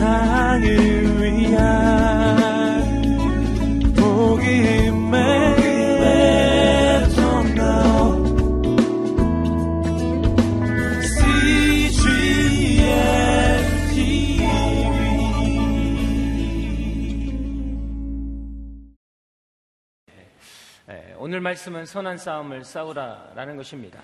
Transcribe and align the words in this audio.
세상을 0.00 0.64
위한 1.20 1.60
복음의 3.94 4.90
오늘 21.18 21.40
말씀은 21.42 21.84
선한 21.84 22.16
싸움을 22.16 22.64
싸우라라는 22.64 23.56
것입니다. 23.58 24.00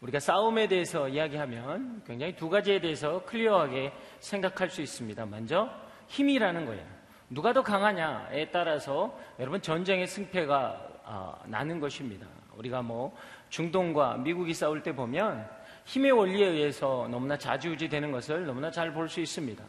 우리가 0.00 0.20
싸움에 0.20 0.68
대해서 0.68 1.08
이야기하면 1.08 2.02
굉장히 2.06 2.36
두 2.36 2.48
가지에 2.48 2.80
대해서 2.80 3.24
클리어하게 3.24 3.92
생각할 4.20 4.68
수 4.68 4.82
있습니다. 4.82 5.26
먼저 5.26 5.70
힘이라는 6.08 6.66
거예요. 6.66 6.84
누가 7.30 7.52
더 7.52 7.62
강하냐에 7.62 8.50
따라서 8.50 9.18
여러분 9.38 9.60
전쟁의 9.60 10.06
승패가 10.06 10.88
아, 11.04 11.38
나는 11.46 11.80
것입니다. 11.80 12.26
우리가 12.56 12.82
뭐 12.82 13.16
중동과 13.48 14.18
미국이 14.18 14.54
싸울 14.54 14.82
때 14.82 14.94
보면 14.94 15.48
힘의 15.84 16.12
원리에 16.12 16.46
의해서 16.46 17.06
너무나 17.10 17.36
자주우지 17.36 17.88
되는 17.88 18.10
것을 18.12 18.44
너무나 18.46 18.70
잘 18.70 18.92
볼 18.92 19.08
수 19.08 19.20
있습니다. 19.20 19.62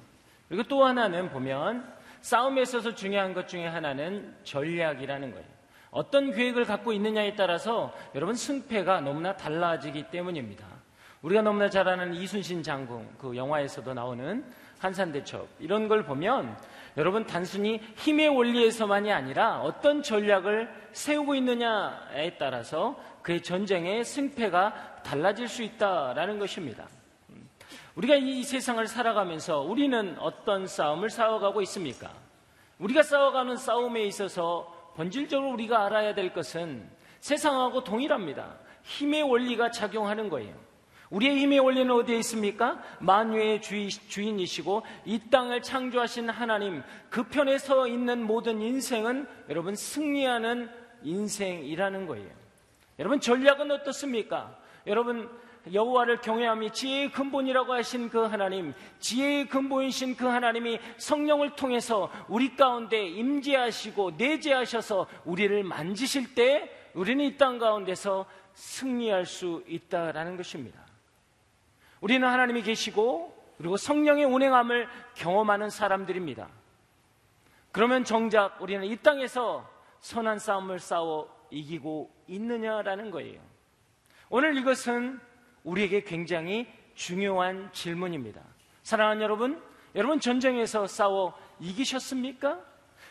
그리고 0.50 0.64
또 0.64 0.84
하나는 0.86 1.30
보면 1.30 1.96
싸움에 2.22 2.62
있어서 2.62 2.94
중요한 2.96 3.34
것 3.34 3.48
중에 3.48 3.68
하나는 3.68 4.36
전략이라는 4.44 5.32
거예요. 5.32 5.57
어떤 5.92 6.32
계획을 6.32 6.66
갖고 6.66 6.92
있느냐에 6.94 7.36
따라서 7.36 7.94
여러분 8.16 8.36
승패가 8.36 9.02
너무나 9.02 9.36
달라지기 9.36 10.10
때문입니다. 10.12 10.66
우리가 11.22 11.42
너무나 11.42 11.70
잘 11.70 11.88
아는 11.88 12.14
이순신 12.14 12.64
장군 12.64 13.10
그 13.18 13.36
영화에서도 13.36 13.94
나오는 13.94 14.46
한산대첩 14.80 15.48
이런 15.60 15.88
걸 15.88 16.04
보면 16.04 16.58
여러분 16.98 17.26
단순히 17.26 17.82
힘의 17.96 18.30
원리에서만이 18.30 19.12
아니라 19.12 19.62
어떤 19.62 20.04
전략을 20.04 20.70
세우고 20.92 21.36
있느냐에 21.36 22.38
따라서 22.38 23.00
그의 23.22 23.42
전쟁의 23.42 24.04
승패가 24.04 25.02
달라질 25.04 25.48
수 25.48 25.64
있다라는 25.64 26.40
것입니다. 26.40 26.88
우리가 27.96 28.16
이 28.16 28.44
세상을 28.44 28.86
살아가면서 28.88 29.62
우리는 29.62 30.16
어떤 30.20 30.68
싸움을 30.68 31.10
싸워가고 31.10 31.62
있습니까? 31.64 32.12
우리가 32.78 33.02
싸워가는 33.02 33.58
싸움에 33.58 34.04
있어서 34.04 34.77
본질적으로 34.98 35.52
우리가 35.52 35.86
알아야 35.86 36.16
될 36.16 36.34
것은 36.34 36.90
세상하고 37.20 37.84
동일합니다. 37.84 38.58
힘의 38.82 39.22
원리가 39.22 39.70
작용하는 39.70 40.28
거예요. 40.28 40.56
우리의 41.12 41.38
힘의 41.38 41.60
원리는 41.60 41.90
어디에 41.92 42.18
있습니까? 42.18 42.82
만유의 43.00 43.62
주인, 43.62 44.40
이시고 44.40 44.84
이 45.06 45.20
땅을 45.30 45.62
창조하신 45.62 46.30
하나님 46.30 46.82
그 47.10 47.24
편에 47.24 47.60
서 47.60 47.88
있는 47.88 48.24
모든 48.24 48.60
인생은 48.60 49.28
여러분 49.50 49.76
승리하는 49.76 50.70
인생이라는 51.04 52.08
거예요. 52.08 52.30
여러분 52.98 53.20
전략은 53.22 53.70
어떻습니까? 53.70 54.58
여러분 54.88 55.30
여호와를 55.74 56.22
경외함이 56.22 56.72
지혜의 56.72 57.12
근본이라고 57.12 57.74
하신 57.74 58.10
그 58.10 58.20
하나님, 58.24 58.74
지혜의 59.00 59.48
근본이신 59.50 60.16
그 60.16 60.26
하나님이 60.26 60.80
성령을 60.98 61.56
통해서 61.56 62.12
우리 62.28 62.56
가운데 62.56 63.06
임재하시고 63.06 64.12
내재하셔서 64.18 65.08
우리를 65.26 65.64
만지실 65.64 66.36
때 66.36 66.72
우리는 66.94 67.24
이 67.26 67.38
땅 67.38 67.60
가운데서 67.60 68.26
승리할 68.54 69.26
수 69.26 69.64
있다라는 69.68 70.36
것입니다. 70.38 70.82
우리는 72.02 72.28
하나님이 72.28 72.64
계시고 72.64 73.36
그리고 73.58 73.78
성령의 73.78 74.26
운행함을 74.26 74.88
경험하는 75.16 75.70
사람들입니다. 75.70 76.48
그러면 77.72 78.04
정작 78.04 78.62
우리는 78.62 78.84
이 78.86 78.96
땅에서 78.98 79.68
선한 80.00 80.40
싸움을 80.40 80.80
싸워 80.80 81.30
이기고 81.52 82.12
있느냐라는 82.28 83.12
거예요. 83.12 83.40
오늘 84.30 84.58
이것은 84.58 85.20
우리에게 85.68 86.04
굉장히 86.04 86.66
중요한 86.96 87.70
질문입니다. 87.74 88.42
사랑하는 88.84 89.22
여러분, 89.22 89.62
여러분 89.96 90.20
전쟁에서 90.20 90.88
싸워 90.88 91.38
이기셨습니까? 91.60 92.60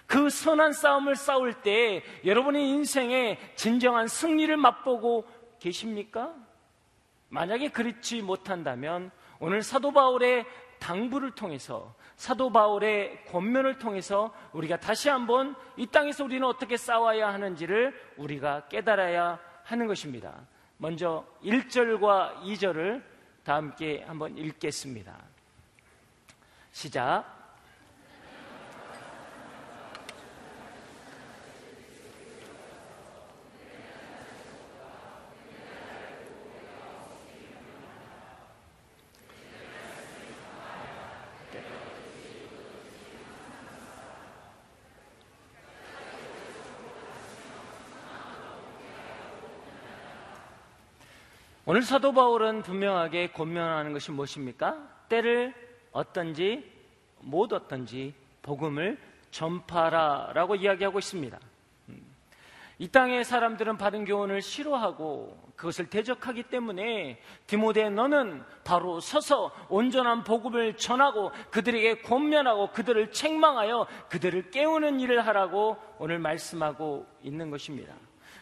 그 0.06 0.30
선한 0.30 0.72
싸움을 0.72 1.16
싸울 1.16 1.52
때 1.62 2.02
여러분의 2.24 2.68
인생에 2.68 3.38
진정한 3.56 4.08
승리를 4.08 4.56
맛보고 4.56 5.24
계십니까? 5.58 6.34
만약에 7.28 7.70
그렇지 7.70 8.22
못한다면 8.22 9.10
오늘 9.38 9.62
사도 9.62 9.92
바울의 9.92 10.46
당부를 10.78 11.32
통해서 11.32 11.94
사도 12.16 12.50
바울의 12.50 13.24
권면을 13.26 13.78
통해서 13.78 14.32
우리가 14.52 14.78
다시 14.78 15.08
한번 15.08 15.54
이 15.76 15.86
땅에서 15.86 16.24
우리는 16.24 16.46
어떻게 16.46 16.76
싸워야 16.76 17.32
하는지를 17.32 17.94
우리가 18.16 18.68
깨달아야 18.68 19.38
하는 19.64 19.86
것입니다. 19.86 20.46
먼저 20.78 21.24
1절과 21.42 22.42
2절을 22.42 23.02
다 23.44 23.56
함께 23.56 24.02
한번 24.06 24.36
읽겠습니다. 24.36 25.16
시작. 26.72 27.35
오늘 51.68 51.82
사도 51.82 52.12
바울은 52.12 52.62
분명하게 52.62 53.32
권면하는 53.32 53.92
것이 53.92 54.12
무엇입니까? 54.12 54.88
때를 55.08 55.52
어떤지 55.90 56.64
못 57.18 57.52
어떤지 57.52 58.14
복음을 58.40 58.96
전파라라고 59.32 60.54
이야기하고 60.54 61.00
있습니다. 61.00 61.40
음. 61.88 62.06
이 62.78 62.86
땅의 62.86 63.24
사람들은 63.24 63.78
받은 63.78 64.04
교훈을 64.04 64.42
싫어하고 64.42 65.36
그것을 65.56 65.90
대적하기 65.90 66.44
때문에 66.44 67.20
디모데 67.48 67.90
너는 67.90 68.44
바로 68.62 69.00
서서 69.00 69.50
온전한 69.68 70.22
복음을 70.22 70.76
전하고 70.76 71.32
그들에게 71.50 72.02
권면하고 72.02 72.70
그들을 72.70 73.10
책망하여 73.10 73.88
그들을 74.08 74.52
깨우는 74.52 75.00
일을 75.00 75.26
하라고 75.26 75.78
오늘 75.98 76.20
말씀하고 76.20 77.08
있는 77.24 77.50
것입니다. 77.50 77.92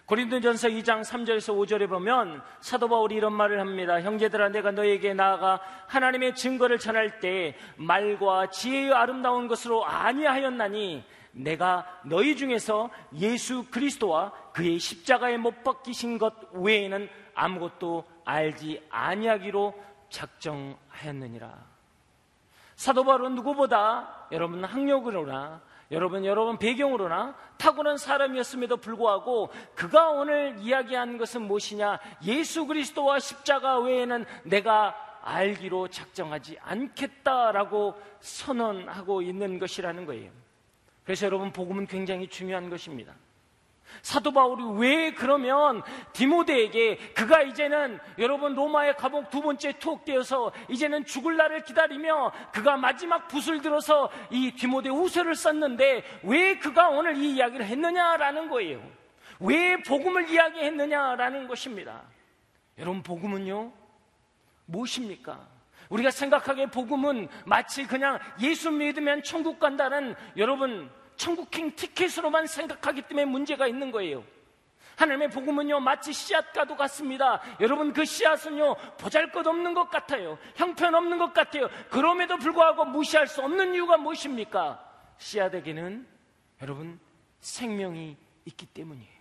고린도전서 0.06 0.68
2장 0.68 1.00
3절에서 1.00 1.56
5절에 1.56 1.88
보면 1.88 2.42
사도 2.60 2.88
바울이 2.88 3.14
이런 3.14 3.32
말을 3.32 3.58
합니다. 3.58 4.02
형제들아 4.02 4.50
내가 4.50 4.70
너에게 4.70 5.14
나아가 5.14 5.60
하나님의 5.86 6.34
증거를 6.34 6.78
전할 6.78 7.20
때 7.20 7.56
말과 7.76 8.50
지혜의 8.50 8.92
아름다운 8.92 9.48
것으로 9.48 9.86
아니하였나니 9.86 11.04
내가 11.32 11.86
너희 12.04 12.36
중에서 12.36 12.90
예수 13.14 13.64
그리스도와 13.70 14.32
그의 14.52 14.78
십자가에 14.78 15.38
못 15.38 15.64
박히신 15.64 16.18
것 16.18 16.34
외에는 16.52 17.08
아무것도 17.34 18.04
알지 18.26 18.86
아니하기로 18.90 19.74
작정하였느니라. 20.10 21.50
사도 22.76 23.04
바울은 23.04 23.36
누구보다 23.36 24.26
여러분 24.32 24.64
학력으로나 24.64 25.62
여러분, 25.94 26.24
여러분 26.24 26.58
배경으로나 26.58 27.36
타고난 27.56 27.96
사람이었음에도 27.96 28.76
불구하고 28.78 29.50
그가 29.74 30.10
오늘 30.10 30.56
이야기한 30.58 31.18
것은 31.18 31.42
무엇이냐? 31.42 32.00
예수 32.24 32.66
그리스도와 32.66 33.20
십자가 33.20 33.78
외에는 33.78 34.24
내가 34.44 34.94
알기로 35.22 35.88
작정하지 35.88 36.58
않겠다라고 36.60 37.94
선언하고 38.20 39.22
있는 39.22 39.58
것이라는 39.58 40.04
거예요. 40.04 40.30
그래서 41.04 41.26
여러분, 41.26 41.52
복음은 41.52 41.86
굉장히 41.86 42.28
중요한 42.28 42.68
것입니다. 42.68 43.14
사도 44.02 44.32
바울이 44.32 44.62
왜 44.78 45.12
그러면 45.12 45.82
디모데에게 46.12 46.96
그가 47.14 47.42
이제는 47.42 47.98
여러분 48.18 48.54
로마의 48.54 48.96
감옥 48.96 49.30
두 49.30 49.40
번째 49.40 49.72
투옥되어서 49.78 50.52
이제는 50.68 51.04
죽을 51.06 51.36
날을 51.36 51.64
기다리며 51.64 52.32
그가 52.52 52.76
마지막 52.76 53.28
붓을 53.28 53.62
들어서 53.62 54.10
이 54.30 54.52
디모데 54.52 54.90
후서를 54.90 55.34
썼는데 55.34 56.04
왜 56.24 56.58
그가 56.58 56.88
오늘 56.88 57.16
이 57.16 57.34
이야기를 57.36 57.66
했느냐라는 57.66 58.48
거예요. 58.48 58.82
왜 59.40 59.76
복음을 59.82 60.28
이야기했느냐라는 60.28 61.48
것입니다. 61.48 62.02
여러분 62.78 63.02
복음은요 63.02 63.72
무엇입니까? 64.66 65.54
우리가 65.90 66.10
생각하기에 66.10 66.66
복음은 66.66 67.28
마치 67.44 67.86
그냥 67.86 68.18
예수 68.40 68.70
믿으면 68.70 69.22
천국 69.22 69.58
간다는 69.58 70.14
여러분 70.36 70.90
천국행 71.16 71.74
티켓으로만 71.74 72.46
생각하기 72.46 73.02
때문에 73.02 73.24
문제가 73.24 73.66
있는 73.66 73.90
거예요. 73.90 74.24
하나님의 74.96 75.30
복음은요, 75.30 75.80
마치 75.80 76.12
씨앗과도 76.12 76.76
같습니다. 76.76 77.40
여러분, 77.60 77.92
그 77.92 78.04
씨앗은요, 78.04 78.76
보잘 78.98 79.32
것 79.32 79.46
없는 79.46 79.74
것 79.74 79.90
같아요. 79.90 80.38
형편 80.54 80.94
없는 80.94 81.18
것 81.18 81.34
같아요. 81.34 81.68
그럼에도 81.90 82.36
불구하고 82.36 82.84
무시할 82.84 83.26
수 83.26 83.42
없는 83.42 83.74
이유가 83.74 83.96
무엇입니까? 83.96 84.80
씨앗에게는 85.18 86.06
여러분, 86.62 87.00
생명이 87.40 88.16
있기 88.44 88.66
때문이에요. 88.66 89.14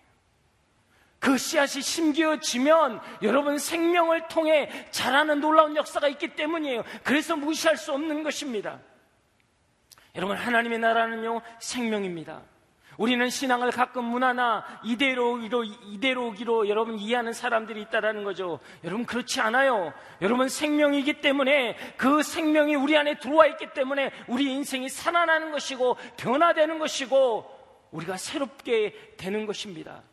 그 1.20 1.38
씨앗이 1.38 1.82
심겨지면 1.82 3.00
여러분 3.22 3.58
생명을 3.58 4.28
통해 4.28 4.70
자라는 4.92 5.40
놀라운 5.40 5.74
역사가 5.78 6.10
있기 6.10 6.36
때문이에요. 6.36 6.84
그래서 7.02 7.38
무시할 7.38 7.78
수 7.78 7.94
없는 7.94 8.24
것입니다. 8.24 8.82
여러분, 10.16 10.38
하나님의 10.38 10.80
나라는요, 10.80 11.42
생명입니다. 11.60 12.42
우리는 12.98 13.28
신앙을 13.30 13.72
가끔 13.72 14.06
문화나 14.06 14.64
이대로기로 14.84 15.64
이대로기로 15.64 16.70
여러분 16.70 17.00
이해하는 17.00 17.34
사람들이 17.34 17.82
있다라는 17.82 18.24
거죠. 18.24 18.60
여러분 18.84 19.06
그렇지 19.06 19.42
않아요. 19.42 19.94
여러분 20.22 20.48
생명이기 20.48 21.22
때문에 21.22 21.76
그 21.98 22.22
생명이 22.22 22.76
우리 22.76 22.96
안에 22.96 23.18
들어와 23.18 23.48
있기 23.48 23.74
때문에 23.74 24.12
우리 24.28 24.52
인생이 24.52 24.90
살아나는 24.90 25.52
것이고 25.52 25.98
변화되는 26.18 26.78
것이고 26.78 27.90
우리가 27.92 28.18
새롭게 28.18 29.16
되는 29.18 29.46
것입니다. 29.46 30.04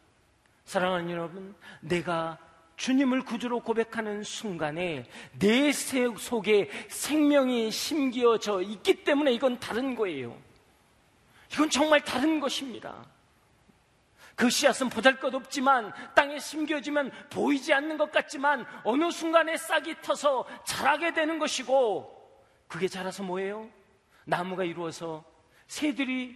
사랑하는 0.65 1.11
여러분, 1.11 1.55
내가 1.81 2.39
주님을 2.81 3.25
구주로 3.27 3.61
고백하는 3.61 4.23
순간에 4.23 5.07
내 5.39 5.71
속에 5.71 6.71
생명이 6.89 7.71
심기어져 7.71 8.63
있기 8.63 9.05
때문에 9.05 9.33
이건 9.33 9.61
다른 9.61 9.95
거예요. 9.95 10.35
이건 11.53 11.69
정말 11.69 12.03
다른 12.03 12.41
것입니다. 12.41 13.05
그 14.35 14.49
씨앗은 14.49 14.89
보잘 14.89 15.21
것 15.21 15.35
없지만 15.35 15.93
땅에 16.15 16.39
심겨지면 16.39 17.11
보이지 17.29 17.75
않는 17.75 17.99
것 17.99 18.11
같지만 18.11 18.65
어느 18.85 19.11
순간에 19.11 19.59
싹이 19.59 20.01
터서 20.01 20.47
자라게 20.65 21.13
되는 21.13 21.39
것이고 21.39 22.41
그게 22.67 22.89
자라서 22.89 23.23
뭐예요? 23.25 23.69
나무가 24.25 24.65
이루어서 24.65 25.23
새들이 25.67 26.35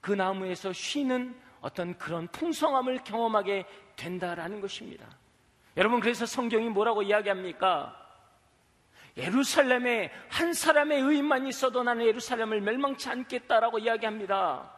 그 0.00 0.12
나무에서 0.12 0.72
쉬는 0.72 1.38
어떤 1.60 1.98
그런 1.98 2.26
풍성함을 2.28 3.04
경험하게 3.04 3.66
된다라는 3.96 4.62
것입니다. 4.62 5.23
여러분 5.76 6.00
그래서 6.00 6.26
성경이 6.26 6.68
뭐라고 6.68 7.02
이야기합니까? 7.02 8.00
예루살렘에 9.16 10.10
한 10.28 10.52
사람의 10.52 11.00
의인만 11.00 11.46
있어도 11.46 11.82
나는 11.82 12.04
예루살렘을 12.06 12.60
멸망치 12.60 13.08
않겠다라고 13.08 13.78
이야기합니다. 13.78 14.70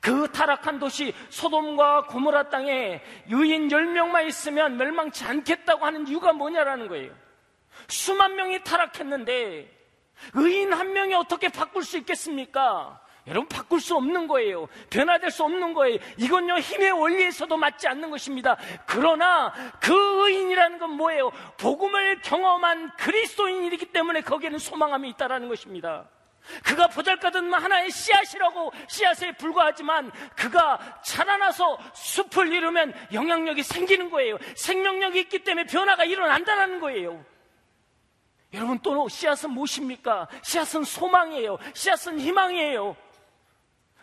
그 0.00 0.30
타락한 0.32 0.78
도시 0.78 1.14
소돔과 1.28 2.06
고모라 2.06 2.48
땅에 2.48 3.02
의인 3.28 3.68
10명만 3.68 4.26
있으면 4.28 4.76
멸망치 4.76 5.24
않겠다고 5.24 5.84
하는 5.84 6.06
이유가 6.08 6.32
뭐냐라는 6.32 6.88
거예요. 6.88 7.12
수만 7.88 8.34
명이 8.36 8.64
타락했는데 8.64 9.70
의인 10.34 10.72
한 10.72 10.92
명이 10.92 11.14
어떻게 11.14 11.48
바꿀 11.50 11.84
수 11.84 11.98
있겠습니까? 11.98 13.00
여러분 13.26 13.48
바꿀 13.48 13.80
수 13.80 13.96
없는 13.96 14.28
거예요. 14.28 14.68
변화될 14.88 15.30
수 15.30 15.42
없는 15.42 15.74
거예요. 15.74 15.98
이건요 16.16 16.58
힘의 16.58 16.92
원리에서도 16.92 17.56
맞지 17.56 17.88
않는 17.88 18.10
것입니다. 18.10 18.56
그러나 18.86 19.52
그 19.80 19.92
의인이라는 19.92 20.78
건 20.78 20.90
뭐예요? 20.92 21.30
복음을 21.56 22.20
경험한 22.22 22.92
그리스도인이기 22.96 23.86
때문에 23.86 24.20
거기에는 24.20 24.58
소망함이 24.58 25.08
있다라는 25.10 25.48
것입니다. 25.48 26.08
그가 26.62 26.86
보잘것없는 26.86 27.52
하나의 27.52 27.90
씨앗이라고 27.90 28.72
씨앗에 28.88 29.32
불과하지만 29.32 30.12
그가 30.36 31.00
자라나서 31.02 31.78
숲을 31.94 32.52
이루면 32.52 32.94
영향력이 33.12 33.64
생기는 33.64 34.10
거예요. 34.10 34.38
생명력이 34.54 35.18
있기 35.22 35.40
때문에 35.40 35.66
변화가 35.66 36.04
일어난다는 36.04 36.78
거예요. 36.78 37.24
여러분 38.54 38.78
또 38.78 39.08
씨앗은 39.08 39.50
무엇입니까? 39.50 40.28
씨앗은 40.42 40.84
소망이에요. 40.84 41.58
씨앗은 41.74 42.20
희망이에요. 42.20 42.96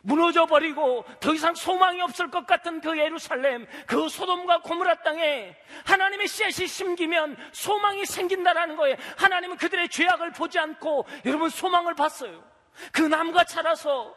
무너져 0.05 0.45
버리고 0.45 1.05
더 1.21 1.33
이상 1.33 1.55
소망이 1.55 2.01
없을 2.01 2.29
것 2.29 2.45
같은 2.45 2.81
그 2.81 2.97
예루살렘, 2.97 3.65
그 3.87 4.09
소돔과 4.09 4.61
고무라 4.61 4.95
땅에 4.95 5.55
하나님의 5.85 6.27
씨앗이 6.27 6.67
심기면 6.67 7.37
소망이 7.53 8.05
생긴다라는 8.05 8.75
거예요. 8.75 8.97
하나님은 9.17 9.55
그들의 9.57 9.87
죄악을 9.87 10.33
보지 10.33 10.59
않고 10.59 11.05
여러분 11.25 11.49
소망을 11.49 11.95
봤어요. 11.95 12.43
그 12.91 13.01
나무가 13.01 13.45
자라서 13.45 14.13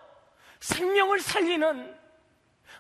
생명을 0.59 1.21
살리는 1.21 1.97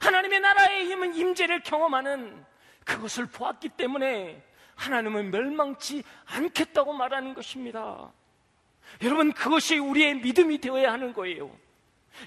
하나님의 0.00 0.40
나라의 0.40 0.86
힘은 0.86 1.14
임재를 1.14 1.62
경험하는 1.62 2.44
그것을 2.84 3.26
보았기 3.26 3.70
때문에 3.70 4.42
하나님은 4.74 5.30
멸망치 5.30 6.02
않겠다고 6.26 6.92
말하는 6.92 7.34
것입니다. 7.34 8.12
여러분 9.02 9.32
그것이 9.32 9.78
우리의 9.78 10.16
믿음이 10.16 10.58
되어야 10.58 10.92
하는 10.92 11.12
거예요. 11.12 11.56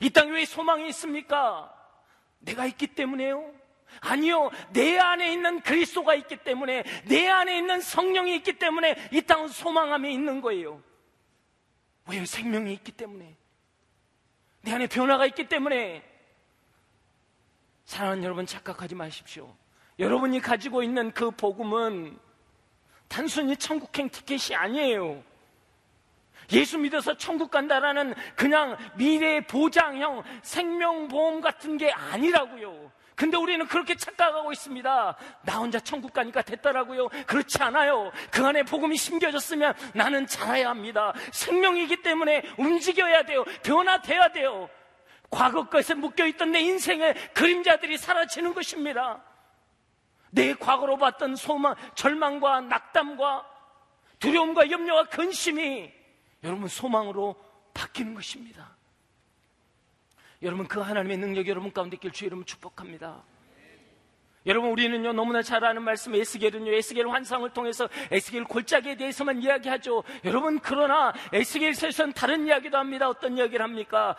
이 0.02 0.10
땅에 0.10 0.32
왜 0.32 0.46
소망이 0.46 0.88
있습니까? 0.90 1.74
내가 2.40 2.66
있기 2.66 2.88
때문에요? 2.88 3.54
아니요. 4.02 4.52
내 4.72 4.98
안에 4.98 5.32
있는 5.34 5.62
그리스도가 5.62 6.14
있기 6.16 6.38
때문에 6.38 6.84
내 7.06 7.28
안에 7.28 7.58
있는 7.58 7.82
성령이 7.82 8.36
있기 8.38 8.54
때문에 8.54 9.10
이 9.12 9.22
땅은 9.22 9.48
소망함이 9.48 10.14
있는 10.14 10.42
거예요. 10.42 10.82
왜요? 12.08 12.26
생명이 12.26 12.74
있기 12.74 12.92
때문에. 12.92 13.36
내 14.62 14.74
안에 14.74 14.88
변화가 14.88 15.26
있기 15.28 15.48
때문에. 15.48 16.04
사랑하는 17.86 18.24
여러분 18.24 18.46
착각하지 18.46 18.96
마십시오. 18.96 19.56
여러분이 19.98 20.40
가지고 20.40 20.84
있는 20.84 21.12
그 21.12 21.32
복음은 21.32 22.18
단순히 23.08 23.58
천국행 23.58 24.10
티켓이 24.10 24.56
아니에요. 24.56 25.24
예수 26.52 26.78
믿어서 26.78 27.16
천국 27.18 27.52
간다라는 27.52 28.16
그냥 28.36 28.78
미래 28.96 29.42
보장형 29.42 30.24
생명보험 30.42 31.42
같은 31.42 31.78
게 31.78 31.92
아니라고요. 31.92 32.92
근데 33.20 33.36
우리는 33.36 33.68
그렇게 33.68 33.96
착각하고 33.96 34.54
있습니다. 34.54 35.18
나 35.44 35.58
혼자 35.58 35.78
천국 35.82 36.14
가니까 36.14 36.42
됐더라고요. 36.42 37.10
그렇지 37.28 37.62
않아요. 37.62 38.14
그 38.32 38.46
안에 38.46 38.64
복음이 38.64 38.96
심겨졌으면 38.96 39.74
나는 39.94 40.26
자라야 40.26 40.70
합니다. 40.70 41.14
생명이기 41.34 42.02
때문에 42.02 42.44
움직여야 42.58 43.24
돼요. 43.24 43.44
변화돼야 43.62 44.30
돼요. 44.30 44.70
과거 45.30 45.68
것에 45.68 45.96
묶여있던 45.96 46.54
내 46.54 46.62
인생의 46.62 47.14
그림자들이 47.34 47.98
사라지는 47.98 48.54
것입니다. 48.54 49.22
내 50.32 50.54
과거로 50.54 50.98
봤던 50.98 51.36
소망, 51.36 51.76
절망과 51.96 52.62
낙담과 52.62 53.46
두려움과 54.20 54.72
염려와 54.72 55.06
근심이 55.06 55.99
여러분 56.44 56.68
소망으로 56.68 57.36
바뀌는 57.74 58.14
것입니다. 58.14 58.76
여러분 60.42 60.68
그 60.68 60.80
하나님의 60.80 61.18
능력이 61.18 61.50
여러분 61.50 61.72
가운데 61.72 61.96
있길 61.96 62.12
주 62.12 62.26
이름 62.26 62.46
축복합니다. 62.46 63.24
여러분 64.46 64.72
우리는요 64.72 65.14
너무나 65.14 65.42
잘 65.42 65.66
아는 65.66 65.84
말씀 65.84 66.16
에스겔은요 66.16 66.72
에스겔 66.72 67.10
환상을 67.10 67.50
통해서 67.52 67.90
에스겔 68.10 68.46
골짜기에 68.46 68.96
대해서만 68.96 69.42
이야기하죠. 69.42 70.04
여러분 70.24 70.60
그러나 70.60 71.14
에스겔에서는 71.34 72.14
다른 72.14 72.48
이야기도 72.48 72.78
합니다. 72.78 73.10
어떤 73.10 73.38
이야기를 73.38 73.62
합니까? 73.64 74.16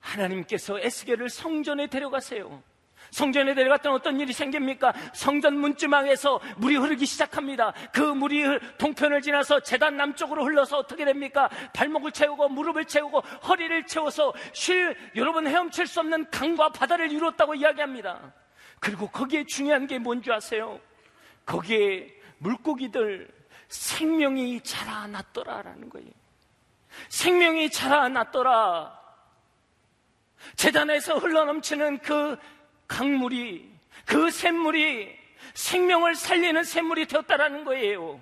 하나님께서 0.00 0.78
에스겔을 0.78 1.30
성전에 1.30 1.86
데려가세요. 1.86 2.62
성전에 3.10 3.54
내려갔던 3.54 3.92
어떤 3.92 4.20
일이 4.20 4.32
생깁니까? 4.32 4.92
성전 5.14 5.58
문지망에서 5.58 6.40
물이 6.56 6.76
흐르기 6.76 7.06
시작합니다. 7.06 7.72
그 7.92 8.00
물이 8.00 8.58
동편을 8.78 9.22
지나서 9.22 9.60
재단 9.60 9.96
남쪽으로 9.96 10.44
흘러서 10.44 10.78
어떻게 10.78 11.04
됩니까? 11.04 11.48
발목을 11.74 12.12
채우고 12.12 12.48
무릎을 12.48 12.84
채우고 12.84 13.20
허리를 13.20 13.86
채워서 13.86 14.32
쉴 14.52 14.96
여러분 15.16 15.46
헤엄칠 15.46 15.86
수 15.86 16.00
없는 16.00 16.30
강과 16.30 16.70
바다를 16.70 17.10
이뤘다고 17.12 17.54
이야기합니다. 17.54 18.32
그리고 18.80 19.08
거기에 19.08 19.44
중요한 19.44 19.86
게 19.86 19.98
뭔지 19.98 20.30
아세요? 20.32 20.80
거기에 21.44 22.14
물고기들 22.38 23.28
생명이 23.68 24.60
자라났더라라는 24.62 25.88
거예요. 25.90 26.10
생명이 27.08 27.70
자라났더라. 27.70 28.98
재단에서 30.56 31.18
흘러넘치는 31.18 31.98
그 31.98 32.38
강물이 32.88 33.70
그 34.04 34.30
샘물이 34.30 35.16
생명을 35.54 36.14
살리는 36.14 36.64
샘물이 36.64 37.06
되었다라는 37.06 37.64
거예요. 37.64 38.20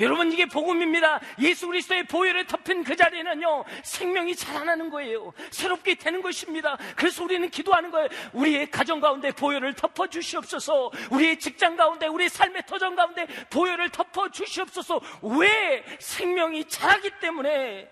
여러분 0.00 0.32
이게 0.32 0.46
복음입니다. 0.46 1.20
예수 1.40 1.68
그리스도의 1.68 2.04
보혈을 2.04 2.46
덮인 2.46 2.82
그 2.82 2.96
자리에는요 2.96 3.64
생명이 3.84 4.34
자라나는 4.34 4.90
거예요. 4.90 5.32
새롭게 5.50 5.94
되는 5.94 6.20
것입니다. 6.22 6.76
그래서 6.96 7.24
우리는 7.24 7.48
기도하는 7.48 7.90
거예요. 7.90 8.08
우리의 8.32 8.70
가정 8.70 9.00
가운데 9.00 9.30
보혈을 9.30 9.74
덮어 9.74 10.08
주시옵소서. 10.08 10.90
우리의 11.12 11.38
직장 11.38 11.76
가운데 11.76 12.08
우리의 12.08 12.28
삶의 12.28 12.64
터전 12.66 12.96
가운데 12.96 13.26
보혈을 13.50 13.90
덮어 13.90 14.28
주시옵소서. 14.28 15.00
왜 15.38 15.84
생명이 16.00 16.64
자라기 16.68 17.10
때문에 17.20 17.88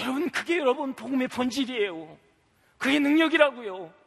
여러분 0.00 0.30
그게 0.30 0.58
여러분 0.58 0.94
복음의 0.94 1.28
본질이에요. 1.28 2.18
그게 2.78 2.98
능력이라고요. 2.98 4.03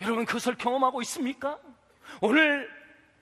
여러분 0.00 0.24
그것을 0.24 0.56
경험하고 0.56 1.00
있습니까? 1.02 1.58
오늘 2.20 2.70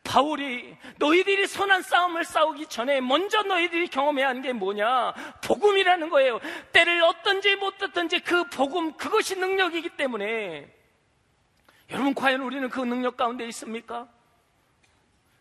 바울이 0.03 0.77
너희들이 0.99 1.47
선한 1.47 1.83
싸움을 1.83 2.25
싸우기 2.25 2.67
전에 2.67 3.01
먼저 3.01 3.43
너희들이 3.43 3.89
경험해야 3.89 4.29
하는 4.29 4.43
게 4.43 4.53
뭐냐? 4.53 5.15
복음이라는 5.45 6.11
거예요. 6.11 6.41
때를 6.73 7.03
어떤지 7.03 7.57
못 7.57 7.79
듣든지 7.79 8.21
그 8.21 8.45
복음 8.51 8.93
그것이 8.97 9.37
능력이기 9.37 9.97
때문에 9.97 10.71
여러분 11.91 12.15
과연 12.15 12.43
우리는 12.43 12.69
그 12.69 12.81
능력 12.81 13.17
가운데 13.17 13.47
있습니까? 13.49 14.09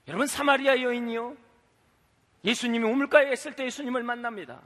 여러분 0.08 0.28
사마리아 0.28 0.82
여인이요. 0.82 1.36
예수님이 2.46 2.86
우물가에 2.90 3.32
있을 3.34 3.56
때 3.56 3.66
예수님을 3.66 4.04
만납니다. 4.04 4.62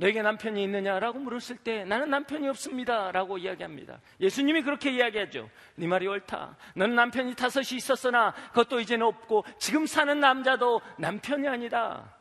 너에게 0.00 0.22
남편이 0.22 0.62
있느냐라고 0.64 1.18
물었을 1.18 1.58
때 1.58 1.84
나는 1.84 2.08
남편이 2.08 2.48
없습니다 2.48 3.12
라고 3.12 3.36
이야기합니다. 3.36 4.00
예수님이 4.18 4.62
그렇게 4.62 4.90
이야기하죠 4.90 5.50
네 5.74 5.86
말이 5.86 6.06
옳다. 6.06 6.56
너는 6.74 6.94
남편이 6.94 7.34
다섯이 7.34 7.76
있었으나 7.76 8.32
그것도 8.48 8.80
이제는 8.80 9.04
없고 9.04 9.44
지금 9.58 9.86
사는 9.86 10.18
남자도 10.18 10.80
남편이 10.96 11.46
아니다. 11.46 12.14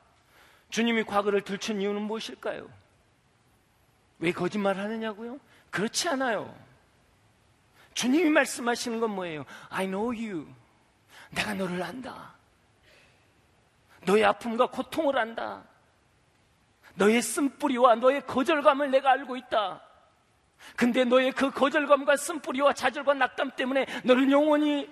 주님이 0.69 1.05
과거를 1.05 1.41
들춘 1.41 1.79
이유는 1.79 2.01
무엇일까요? 2.01 2.69
왜 4.19 4.33
거짓말 4.33 4.77
하느냐고요? 4.77 5.39
그렇지 5.69 6.09
않아요. 6.09 6.53
주님이 7.93 8.29
말씀하시는 8.29 8.99
건 8.99 9.11
뭐예요? 9.11 9.45
I 9.69 9.85
know 9.85 10.07
you. 10.07 10.53
내가 11.31 11.53
너를 11.53 11.81
안다. 11.81 12.35
너의 14.05 14.25
아픔과 14.25 14.67
고통을 14.67 15.17
안다 15.17 15.63
너의 16.99 17.21
쓴뿌리와 17.21 17.95
너의 17.95 18.25
거절감을 18.27 18.91
내가 18.91 19.11
알고 19.11 19.37
있다. 19.37 19.81
근데 20.75 21.05
너의 21.05 21.31
그 21.31 21.49
거절감과 21.49 22.17
쓴뿌리와 22.17 22.73
좌절과 22.73 23.13
낙담 23.13 23.51
때문에 23.55 23.85
너를 24.03 24.29
영원히 24.29 24.89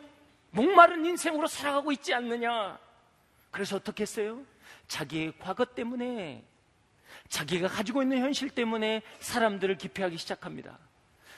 목마른 0.52 1.06
인생으로 1.06 1.48
살아가고 1.48 1.92
있지 1.92 2.14
않느냐. 2.14 2.80
그래서 3.52 3.76
어떻게 3.76 4.04
했어요? 4.04 4.40
자기의 4.88 5.34
과거 5.38 5.66
때문에, 5.66 6.46
자기가 7.28 7.68
가지고 7.68 8.02
있는 8.02 8.20
현실 8.20 8.50
때문에 8.52 9.02
사람들을 9.20 9.78
기피하기 9.78 10.18
시작합니다. 10.18 10.80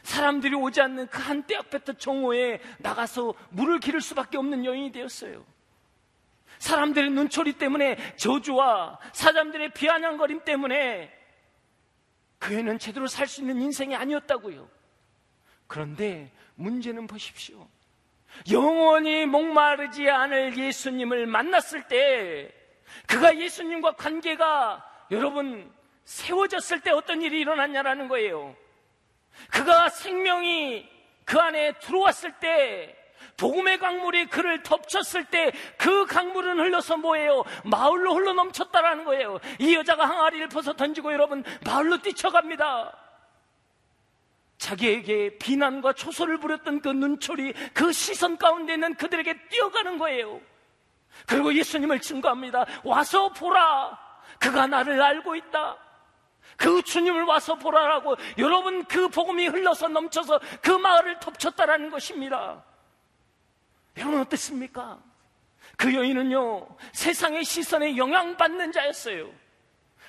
사람들이 0.04 0.54
오지 0.56 0.82
않는 0.82 1.08
그 1.08 1.20
한때 1.20 1.56
앞에던 1.56 1.98
정오에 1.98 2.62
나가서 2.78 3.34
물을 3.50 3.80
기를 3.80 4.02
수밖에 4.02 4.38
없는 4.38 4.66
여인이 4.66 4.92
되었어요. 4.92 5.44
사람들의 6.60 7.10
눈초리 7.12 7.54
때문에 7.54 7.98
저주와 8.18 9.00
사람들의 9.14 9.74
비아냥거림 9.74 10.44
때문에 10.44 11.12
그 12.38 12.54
애는 12.54 12.80
제대로 12.80 13.08
살 13.08 13.28
수 13.28 13.42
있는 13.42 13.62
인생이 13.62 13.96
아니었다고요. 13.96 14.70
그런데 15.68 16.32
문제는 16.56 17.08
보십시오. 17.08 17.68
영원히 18.52 19.26
목마르지 19.26 20.10
않을 20.10 20.58
예수님을 20.58 21.26
만났을 21.28 21.88
때 21.88 22.54
그가 23.08 23.38
예수님과 23.38 23.94
관계가 23.94 24.86
여러분 25.12 25.72
세워졌을 26.04 26.82
때 26.82 26.92
어떤 26.92 27.22
일이 27.22 27.40
일어났냐라는 27.40 28.08
거예요. 28.08 28.56
그가 29.52 29.90
생명이 29.90 30.90
그 31.24 31.40
안에 31.40 31.78
들어왔을 31.80 32.34
때 32.40 32.96
복음의 33.38 33.78
강물이 33.80 34.28
그를 34.28 34.64
덮쳤을 34.64 35.26
때 35.26 35.52
그 35.78 36.06
강물은 36.06 36.60
흘러서 36.60 36.98
뭐예요? 36.98 37.44
마을로 37.64 38.16
흘러 38.16 38.34
넘쳤다라는 38.34 39.06
거예요. 39.06 39.40
이 39.60 39.76
여자가 39.76 40.08
항아리를 40.08 40.50
벗어 40.50 40.74
던지고 40.74 41.14
여러분 41.14 41.44
마을로 41.66 42.02
뛰쳐갑니다. 42.02 42.96
자기에게 44.58 45.38
비난과 45.38 45.94
초소를 45.94 46.38
부렸던 46.40 46.82
그 46.82 46.90
눈초리, 46.90 47.54
그 47.74 47.94
시선 47.94 48.38
가운데는 48.38 48.96
그들에게 48.96 49.48
뛰어가는 49.48 49.98
거예요. 49.98 50.42
그리고 51.26 51.54
예수님을 51.54 52.02
증거합니다. 52.02 52.66
와서 52.84 53.30
보라. 53.30 53.98
그가 54.40 54.68
나를 54.68 55.02
알고 55.02 55.36
있다. 55.36 55.78
그 56.58 56.82
주님을 56.82 57.24
와서 57.24 57.56
보라라고 57.56 58.18
여러분 58.38 58.84
그 58.86 59.08
복음이 59.08 59.48
흘러서 59.48 59.88
넘쳐서 59.88 60.40
그 60.62 60.72
마을을 60.72 61.20
덮쳤다라는 61.20 61.90
것입니다. 61.90 62.64
여러분 64.00 64.22
어땠습니까? 64.22 65.00
그 65.78 65.94
여인은요, 65.94 66.68
세상의 66.94 67.44
시선에 67.44 67.96
영향받는 67.98 68.72
자였어요. 68.72 69.30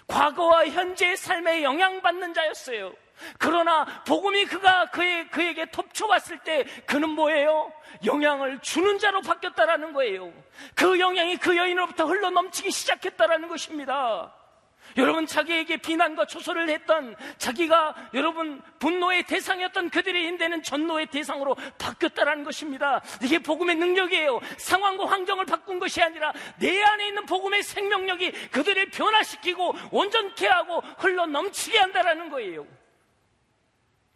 과거와 0.06 0.66
현재의 0.66 1.16
삶에 1.16 1.62
영향받는 1.62 2.34
자였어요. 2.34 2.92
그러나 3.38 3.84
복음이 4.04 4.46
그가 4.46 4.86
그의, 4.86 5.28
그에게 5.28 5.70
덮쳐왔을 5.70 6.38
때 6.38 6.64
그는 6.86 7.10
뭐예요? 7.10 7.72
영향을 8.04 8.60
주는 8.60 8.98
자로 8.98 9.20
바뀌었다라는 9.20 9.92
거예요. 9.92 10.32
그 10.74 10.98
영향이 10.98 11.36
그 11.36 11.56
여인으로부터 11.56 12.06
흘러 12.06 12.30
넘치기 12.30 12.70
시작했다라는 12.70 13.48
것입니다. 13.48 14.34
여러분 14.96 15.26
자기에게 15.26 15.78
비난과 15.78 16.26
초소를 16.26 16.68
했던 16.68 17.14
자기가 17.38 18.10
여러분 18.14 18.60
분노의 18.78 19.24
대상이었던 19.24 19.90
그들의 19.90 20.24
인대는 20.24 20.62
전노의 20.62 21.06
대상으로 21.06 21.56
바뀌었다라는 21.78 22.44
것입니다. 22.44 23.00
이게 23.22 23.38
복음의 23.38 23.76
능력이에요. 23.76 24.40
상황과 24.58 25.06
환경을 25.06 25.46
바꾼 25.46 25.78
것이 25.78 26.02
아니라 26.02 26.32
내 26.58 26.82
안에 26.82 27.08
있는 27.08 27.26
복음의 27.26 27.62
생명력이 27.62 28.32
그들을 28.50 28.90
변화시키고 28.90 29.74
온전케 29.92 30.46
하고 30.46 30.80
흘러 30.98 31.26
넘치게 31.26 31.78
한다라는 31.78 32.30
거예요. 32.30 32.66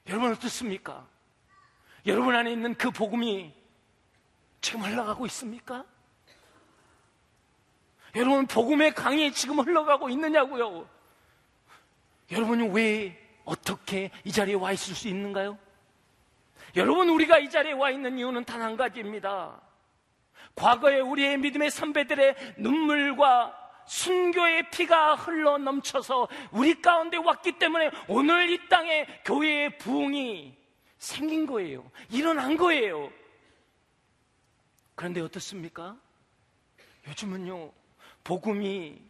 여러분 0.09 0.33
어떻습니까? 0.33 1.07
여러분 2.07 2.35
안에 2.35 2.53
있는 2.53 2.75
그 2.75 2.91
복음이 2.91 3.53
지금 4.61 4.83
흘러가고 4.83 5.27
있습니까? 5.27 5.85
여러분 8.15 8.47
복음의 8.47 8.95
강이 8.95 9.33
지금 9.33 9.59
흘러가고 9.59 10.09
있느냐고요. 10.11 10.89
여러분이 12.31 12.69
왜 12.69 13.21
어떻게 13.45 14.11
이 14.25 14.33
자리에 14.33 14.55
와 14.55 14.73
있을 14.73 14.95
수 14.95 15.09
있는가요? 15.09 15.59
여러분 16.77 17.09
우리가 17.11 17.39
이 17.39 17.51
자리에 17.51 17.73
와 17.73 17.91
있는 17.91 18.19
이유는 18.19 18.45
단 18.45 18.63
한 18.63 18.77
가지입니다. 18.77 19.61
과거에 20.55 21.01
우리의 21.01 21.39
믿음의 21.39 21.71
선배들의 21.71 22.55
눈물과 22.59 23.61
순교의 23.87 24.71
피가 24.71 25.17
흘러 25.17 25.59
넘쳐서 25.59 26.29
우리 26.53 26.81
가운데 26.81 27.17
왔기 27.17 27.59
때문에 27.59 27.91
오늘 28.09 28.49
이 28.51 28.69
땅에 28.69 29.07
교회의 29.25 29.77
부흥이 29.79 30.57
생긴 30.99 31.47
거예요. 31.47 31.91
일어난 32.11 32.57
거예요. 32.57 33.11
그런데 34.95 35.21
어떻습니까? 35.21 35.97
요즘은요, 37.09 37.73
복음이 38.25 39.01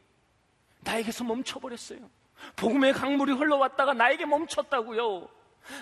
나에게서 0.80 1.24
멈춰버렸어요. 1.24 2.10
복음의 2.56 2.92
강물이 2.92 3.32
흘러왔다가 3.32 3.94
나에게 3.94 4.26
멈췄다고요. 4.26 5.28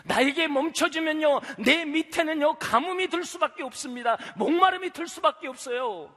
나에게 0.05 0.47
멈춰주면요, 0.47 1.41
내 1.59 1.85
밑에는요, 1.85 2.59
가뭄이 2.59 3.09
들 3.09 3.25
수밖에 3.25 3.65
없습니다. 3.65 4.17
목마름이 4.37 4.91
들 4.91 5.09
수밖에 5.09 5.49
없어요. 5.49 6.15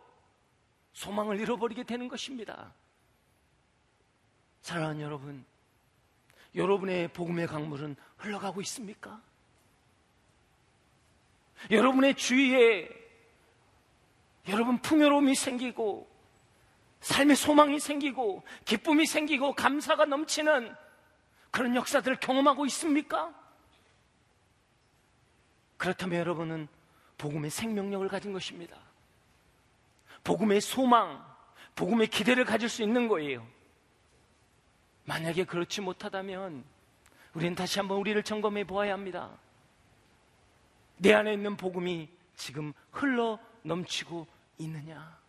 소망을 0.93 1.39
잃어버리게 1.39 1.83
되는 1.83 2.07
것입니다. 2.07 2.73
사랑하는 4.61 5.01
여러분, 5.01 5.45
여러분의 6.53 7.07
복음의 7.09 7.47
강물은 7.47 7.95
흘러가고 8.17 8.61
있습니까? 8.61 9.21
여러분의 11.71 12.15
주위에 12.15 12.89
여러분 14.47 14.77
풍요로움이 14.77 15.33
생기고 15.33 16.14
삶의 17.05 17.35
소망이 17.35 17.79
생기고 17.79 18.43
기쁨이 18.65 19.05
생기고 19.05 19.53
감사가 19.53 20.05
넘치는 20.05 20.75
그런 21.51 21.75
역사들을 21.75 22.19
경험하고 22.19 22.65
있습니까? 22.65 23.31
그렇다면 25.77 26.19
여러분은 26.19 26.67
복음의 27.19 27.51
생명력을 27.51 28.07
가진 28.07 28.33
것입니다. 28.33 28.75
복음의 30.23 30.61
소망, 30.61 31.23
복음의 31.75 32.07
기대를 32.07 32.43
가질 32.43 32.69
수 32.69 32.81
있는 32.81 33.07
거예요. 33.07 33.45
만약에 35.03 35.43
그렇지 35.43 35.81
못하다면 35.81 36.63
우리는 37.35 37.53
다시 37.53 37.77
한번 37.77 37.99
우리를 37.99 38.21
점검해 38.23 38.65
보아야 38.65 38.93
합니다. 38.93 39.29
내 40.97 41.13
안에 41.13 41.33
있는 41.33 41.55
복음이 41.55 42.09
지금 42.35 42.73
흘러 42.89 43.37
넘치고 43.61 44.25
있느냐? 44.57 45.24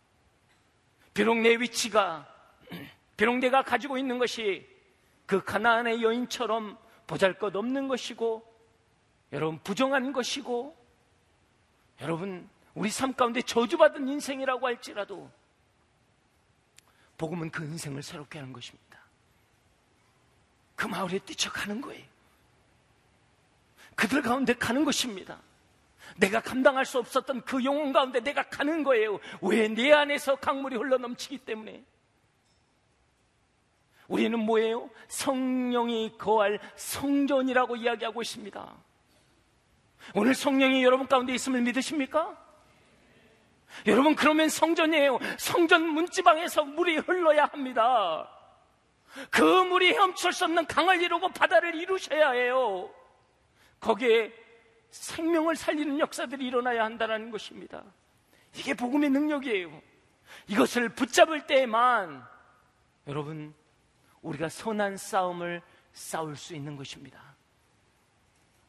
비록 1.17 1.39
내 1.39 1.55
위치가 1.55 2.31
비록 3.17 3.39
내가 3.39 3.63
가지고 3.63 3.97
있는 3.97 4.19
것이 4.19 4.69
그 5.25 5.43
가나안의 5.43 6.03
여인처럼 6.03 6.77
보잘 7.07 7.39
것 7.39 7.55
없는 7.55 7.87
것이고 7.87 8.45
여러분 9.31 9.57
부정한 9.63 10.13
것이고 10.13 10.77
여러분 12.01 12.47
우리 12.75 12.91
삶 12.91 13.15
가운데 13.15 13.41
저주받은 13.41 14.07
인생이라고 14.07 14.67
할지라도 14.67 15.31
복음은 17.17 17.49
그 17.49 17.63
인생을 17.63 18.03
새롭게 18.03 18.37
하는 18.37 18.53
것입니다. 18.53 18.99
그 20.75 20.85
마을에 20.85 21.17
뛰쳐가는 21.17 21.81
거예요. 21.81 22.05
그들 23.95 24.21
가운데 24.21 24.53
가는 24.53 24.85
것입니다. 24.85 25.41
내가 26.15 26.39
감당할 26.39 26.85
수 26.85 26.97
없었던 26.99 27.41
그 27.41 27.63
영혼 27.63 27.91
가운데 27.91 28.19
내가 28.19 28.43
가는 28.43 28.83
거예요. 28.83 29.19
왜 29.41 29.67
내 29.67 29.91
안에서 29.91 30.35
강물이 30.37 30.77
흘러 30.77 30.97
넘치기 30.97 31.39
때문에. 31.39 31.83
우리는 34.07 34.39
뭐예요? 34.39 34.89
성령이 35.09 36.17
거할 36.17 36.59
성전이라고 36.75 37.75
이야기하고 37.75 38.21
있습니다. 38.21 38.73
오늘 40.13 40.33
성령이 40.33 40.83
여러분 40.83 41.07
가운데 41.07 41.33
있음을 41.33 41.61
믿으십니까? 41.61 42.45
여러분 43.85 44.15
그러면 44.15 44.47
성전이에요. 44.47 45.19
성전 45.37 45.87
문지방에서 45.89 46.63
물이 46.63 46.97
흘러야 46.97 47.45
합니다. 47.45 48.29
그 49.29 49.41
물이 49.41 49.91
헤엄칠 49.91 50.31
수 50.31 50.45
없는 50.45 50.65
강을 50.67 51.01
이루고 51.01 51.29
바다를 51.29 51.75
이루셔야 51.75 52.31
해요. 52.31 52.89
거기에 53.79 54.31
생명을 54.89 55.55
살리는 55.55 55.99
역사들이 55.99 56.45
일어나야 56.47 56.83
한다는 56.83 57.31
것입니다. 57.31 57.83
이게 58.55 58.73
복음의 58.73 59.09
능력이에요. 59.09 59.81
이것을 60.47 60.89
붙잡을 60.89 61.47
때에만 61.47 62.25
여러분 63.07 63.53
우리가 64.21 64.49
선한 64.49 64.97
싸움을 64.97 65.61
싸울 65.93 66.35
수 66.35 66.55
있는 66.55 66.75
것입니다. 66.75 67.35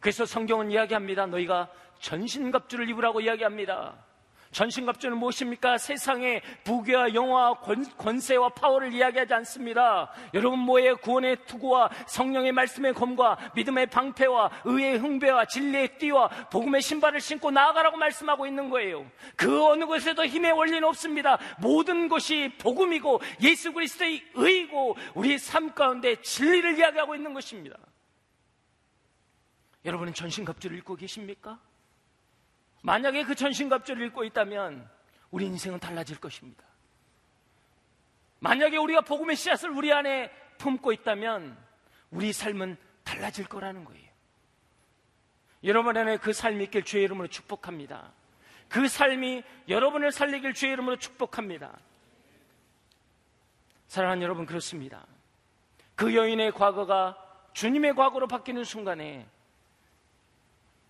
그래서 0.01 0.25
성경은 0.25 0.71
이야기합니다. 0.71 1.27
너희가 1.27 1.71
전신갑주를 2.01 2.89
입으라고 2.91 3.21
이야기합니다. 3.21 4.05
전신갑주는 4.51 5.17
무엇입니까? 5.19 5.79
세상의 5.79 6.43
부귀와 6.65 7.15
영화와 7.15 7.61
권, 7.61 8.21
세와 8.21 8.51
파워를 8.51 8.93
이야기하지 8.93 9.35
않습니다. 9.35 10.11
여러분 10.35 10.59
뭐에 10.61 10.95
구원의 10.95 11.45
투구와 11.47 11.91
성령의 12.07 12.53
말씀의 12.53 12.95
검과 12.95 13.53
믿음의 13.55 13.87
방패와 13.87 14.51
의의 14.65 14.99
흥배와 14.99 15.47
진리의 15.47 15.99
띠와 15.99 16.29
복음의 16.51 16.83
신발을 16.83 17.21
신고 17.21 17.51
나아가라고 17.51 17.97
말씀하고 17.97 18.47
있는 18.47 18.71
거예요. 18.71 19.07
그 19.37 19.65
어느 19.67 19.85
곳에도 19.85 20.25
힘의 20.25 20.53
원리는 20.53 20.85
없습니다. 20.85 21.39
모든 21.61 22.09
것이 22.09 22.53
복음이고 22.59 23.21
예수 23.43 23.73
그리스도의 23.73 24.25
의고 24.35 24.97
우리의 25.15 25.39
삶 25.39 25.75
가운데 25.75 26.21
진리를 26.23 26.79
이야기하고 26.79 27.15
있는 27.15 27.35
것입니다. 27.35 27.77
여러분은 29.85 30.15
전신갑주를 30.15 30.77
입고 30.79 30.97
계십니까? 30.97 31.61
만약에 32.83 33.25
그 33.25 33.35
전신갑주를 33.35 34.07
읽고 34.07 34.25
있다면 34.25 34.89
우리 35.31 35.47
인생은 35.47 35.81
달라질 35.81 36.19
것입니다. 36.19 36.65
만약에 38.41 38.77
우리가 38.77 39.01
복음의 39.01 39.37
씨앗을 39.37 39.71
우리 39.71 39.93
안에 39.93 40.31
품고 40.59 40.93
있다면 40.93 41.57
우리 42.11 42.33
삶은 42.33 42.77
달라질 43.05 43.47
거라는 43.47 43.85
거예요. 43.85 44.09
여러분 45.65 45.97
안에 45.97 46.19
그 46.19 46.33
삶이 46.33 46.65
있길 46.65 46.85
주의 46.85 47.05
이름으로 47.05 47.29
축복합니다. 47.29 48.13
그 48.69 48.87
삶이 48.87 49.43
여러분을 49.69 50.13
살리길 50.13 50.55
주의 50.55 50.73
이름으로 50.73 50.97
축복합니다. 50.97 51.79
사랑하는 53.89 54.23
여러분 54.23 54.47
그렇습니다. 54.47 55.07
그 55.97 56.15
여인의 56.15 56.53
과거가 56.53 57.17
주님의 57.55 57.95
과거로 57.95 58.29
바뀌는 58.29 58.63
순간에 58.63 59.27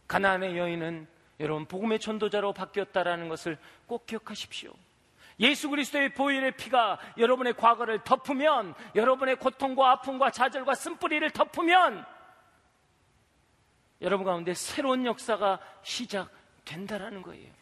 가나안의 0.07 0.59
여인은 0.59 1.09
여러분 1.40 1.66
복음의 1.66 2.00
전도자로 2.00 2.52
바뀌었다라는 2.52 3.28
것을 3.28 3.59
꼭 3.87 4.07
기억하십시오. 4.07 4.73
예수 5.40 5.71
그리스도의 5.71 6.14
보혈의 6.14 6.57
피가 6.57 6.99
여러분의 7.16 7.54
과거를 7.54 8.02
덮으면 8.02 8.75
여러분의 8.97 9.37
고통과 9.37 9.92
아픔과 9.92 10.30
좌절과 10.30 10.75
쓴뿌리를 10.75 11.30
덮으면 11.30 12.04
여러분 14.00 14.26
가운데 14.26 14.54
새로운 14.54 15.07
역사가 15.07 15.61
시작된다라는 15.83 17.23
거예요. 17.23 17.52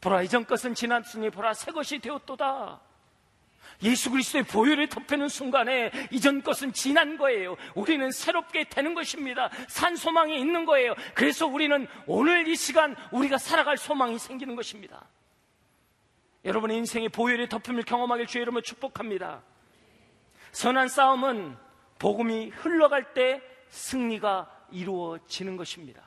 보라 0.00 0.22
이전 0.22 0.44
것은 0.44 0.74
지났으니 0.74 1.30
보라 1.30 1.54
새 1.54 1.72
것이 1.72 1.98
되었도다. 1.98 2.80
예수 3.82 4.10
그리스도의 4.10 4.44
보혈을 4.44 4.88
덮이는 4.88 5.28
순간에 5.28 5.90
이전 6.10 6.42
것은 6.42 6.72
지난 6.72 7.16
거예요. 7.16 7.56
우리는 7.74 8.10
새롭게 8.10 8.64
되는 8.64 8.94
것입니다. 8.94 9.50
산 9.68 9.96
소망이 9.96 10.38
있는 10.38 10.64
거예요. 10.64 10.94
그래서 11.14 11.46
우리는 11.46 11.86
오늘 12.06 12.48
이 12.48 12.56
시간 12.56 12.96
우리가 13.12 13.38
살아갈 13.38 13.76
소망이 13.76 14.18
생기는 14.18 14.56
것입니다. 14.56 15.06
여러분의 16.44 16.76
인생의 16.78 17.08
보혈의 17.08 17.48
덮음을 17.48 17.82
경험하길 17.82 18.26
주의 18.26 18.42
이름으로 18.42 18.62
축복합니다. 18.62 19.42
선한 20.52 20.88
싸움은 20.88 21.56
복음이 21.98 22.50
흘러갈 22.50 23.14
때 23.14 23.42
승리가 23.68 24.50
이루어지는 24.70 25.56
것입니다. 25.56 26.02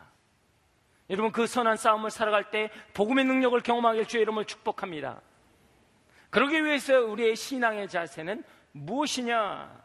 여러분 1.09 1.31
그 1.31 1.47
선한 1.47 1.77
싸움을 1.77 2.11
살아갈 2.11 2.51
때 2.51 2.69
복음의 2.93 3.25
능력을 3.25 3.59
경험하길 3.61 4.05
주의 4.05 4.21
이름을 4.21 4.45
축복합니다. 4.45 5.21
그러기 6.29 6.63
위해서 6.63 7.01
우리의 7.05 7.35
신앙의 7.35 7.87
자세는 7.87 8.43
무엇이냐? 8.71 9.83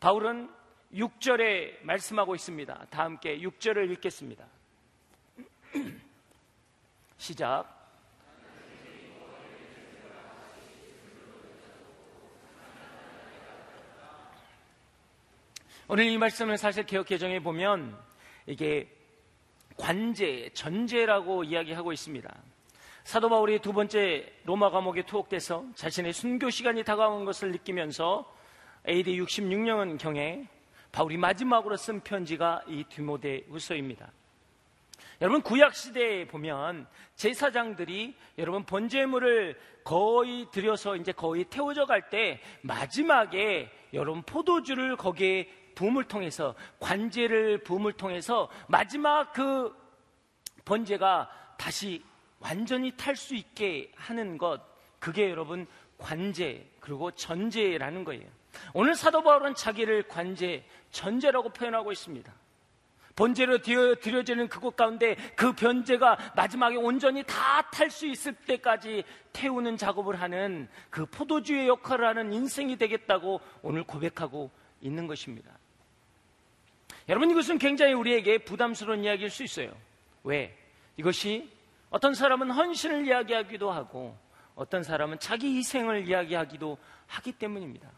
바울은 0.00 0.50
6절에 0.94 1.82
말씀하고 1.82 2.34
있습니다. 2.34 2.86
다 2.90 3.04
함께 3.04 3.38
6절을 3.38 3.90
읽겠습니다. 3.92 4.46
시작. 7.18 7.76
오늘 15.88 16.06
이 16.06 16.18
말씀을 16.18 16.58
사실 16.58 16.84
개혁 16.84 17.06
개정에 17.06 17.38
보면 17.38 17.96
이게 18.46 18.90
관제, 19.76 20.50
전제라고 20.54 21.44
이야기하고 21.44 21.92
있습니다. 21.92 22.34
사도 23.06 23.28
바울이 23.28 23.60
두 23.60 23.72
번째 23.72 24.26
로마 24.42 24.68
감옥에 24.70 25.02
투옥돼서 25.02 25.64
자신의 25.76 26.12
순교 26.12 26.50
시간이 26.50 26.82
다가온 26.82 27.24
것을 27.24 27.52
느끼면서 27.52 28.28
AD 28.88 29.22
66년 29.22 29.96
경에 29.96 30.48
바울이 30.90 31.16
마지막으로 31.16 31.76
쓴 31.76 32.00
편지가 32.00 32.62
이 32.66 32.82
디모데 32.88 33.44
후서입니다. 33.48 34.10
여러분 35.20 35.40
구약 35.40 35.76
시대에 35.76 36.26
보면 36.26 36.88
제사장들이 37.14 38.16
여러분 38.38 38.64
번제물을 38.64 39.56
거의 39.84 40.48
들여서 40.50 40.96
이제 40.96 41.12
거의 41.12 41.44
태워져 41.44 41.86
갈 41.86 42.10
때 42.10 42.40
마지막에 42.62 43.70
여러분 43.94 44.22
포도주를 44.22 44.96
거기에 44.96 45.48
부음을 45.76 46.08
통해서 46.08 46.56
관제를 46.80 47.62
부음을 47.62 47.92
통해서 47.92 48.50
마지막 48.66 49.32
그 49.32 49.72
번제가 50.64 51.30
다시 51.56 52.02
완전히 52.40 52.92
탈 52.96 53.16
수 53.16 53.34
있게 53.34 53.90
하는 53.96 54.38
것, 54.38 54.60
그게 54.98 55.30
여러분 55.30 55.66
관제, 55.98 56.68
그리고 56.80 57.10
전제라는 57.10 58.04
거예요. 58.04 58.24
오늘 58.72 58.94
사도 58.94 59.22
바울은 59.22 59.54
자기를 59.54 60.08
관제, 60.08 60.64
전제라고 60.90 61.50
표현하고 61.50 61.92
있습니다. 61.92 62.32
번제로 63.14 63.58
드려지는 63.58 64.48
그곳 64.48 64.76
가운데 64.76 65.16
그 65.34 65.54
변제가 65.54 66.32
마지막에 66.36 66.76
온전히 66.76 67.22
다 67.22 67.66
탈 67.72 67.90
수 67.90 68.06
있을 68.06 68.34
때까지 68.34 69.04
태우는 69.32 69.76
작업을 69.76 70.20
하는 70.20 70.68
그 70.90 71.06
포도주의 71.06 71.66
역할을 71.68 72.06
하는 72.06 72.32
인생이 72.32 72.76
되겠다고 72.76 73.40
오늘 73.62 73.84
고백하고 73.84 74.50
있는 74.80 75.06
것입니다. 75.06 75.50
여러분 77.08 77.30
이것은 77.30 77.58
굉장히 77.58 77.92
우리에게 77.92 78.38
부담스러운 78.38 79.04
이야기일 79.04 79.30
수 79.30 79.42
있어요. 79.44 79.74
왜? 80.24 80.56
이것이 80.96 81.50
어떤 81.90 82.14
사람은 82.14 82.50
헌신을 82.50 83.06
이야기하기도 83.06 83.70
하고 83.70 84.16
어떤 84.54 84.82
사람은 84.82 85.18
자기 85.18 85.56
희생을 85.56 86.08
이야기하기도 86.08 86.78
하기 87.06 87.32
때문입니다. 87.32 87.88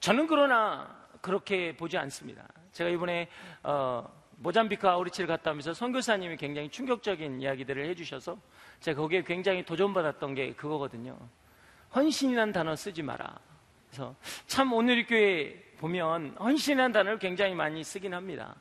저는 0.00 0.26
그러나 0.26 0.98
그렇게 1.20 1.76
보지 1.76 1.98
않습니다. 1.98 2.46
제가 2.72 2.90
이번에 2.90 3.28
어, 3.62 4.10
모잠비크 4.36 4.88
아우리치를 4.88 5.28
갔다 5.28 5.50
오면서 5.50 5.74
선교사님이 5.74 6.36
굉장히 6.36 6.70
충격적인 6.70 7.42
이야기들을 7.42 7.86
해주셔서 7.90 8.38
제가 8.80 9.00
거기에 9.02 9.22
굉장히 9.22 9.62
도전받았던 9.64 10.34
게 10.34 10.54
그거거든요. 10.54 11.18
헌신이라는 11.94 12.52
단어 12.52 12.74
쓰지 12.74 13.02
마라. 13.02 13.38
그래서 13.88 14.14
참 14.46 14.72
오늘 14.72 14.98
이 14.98 15.06
교회 15.06 15.62
보면 15.78 16.36
헌신이라는 16.38 16.92
단어를 16.92 17.18
굉장히 17.18 17.54
많이 17.54 17.84
쓰긴 17.84 18.14
합니다. 18.14 18.54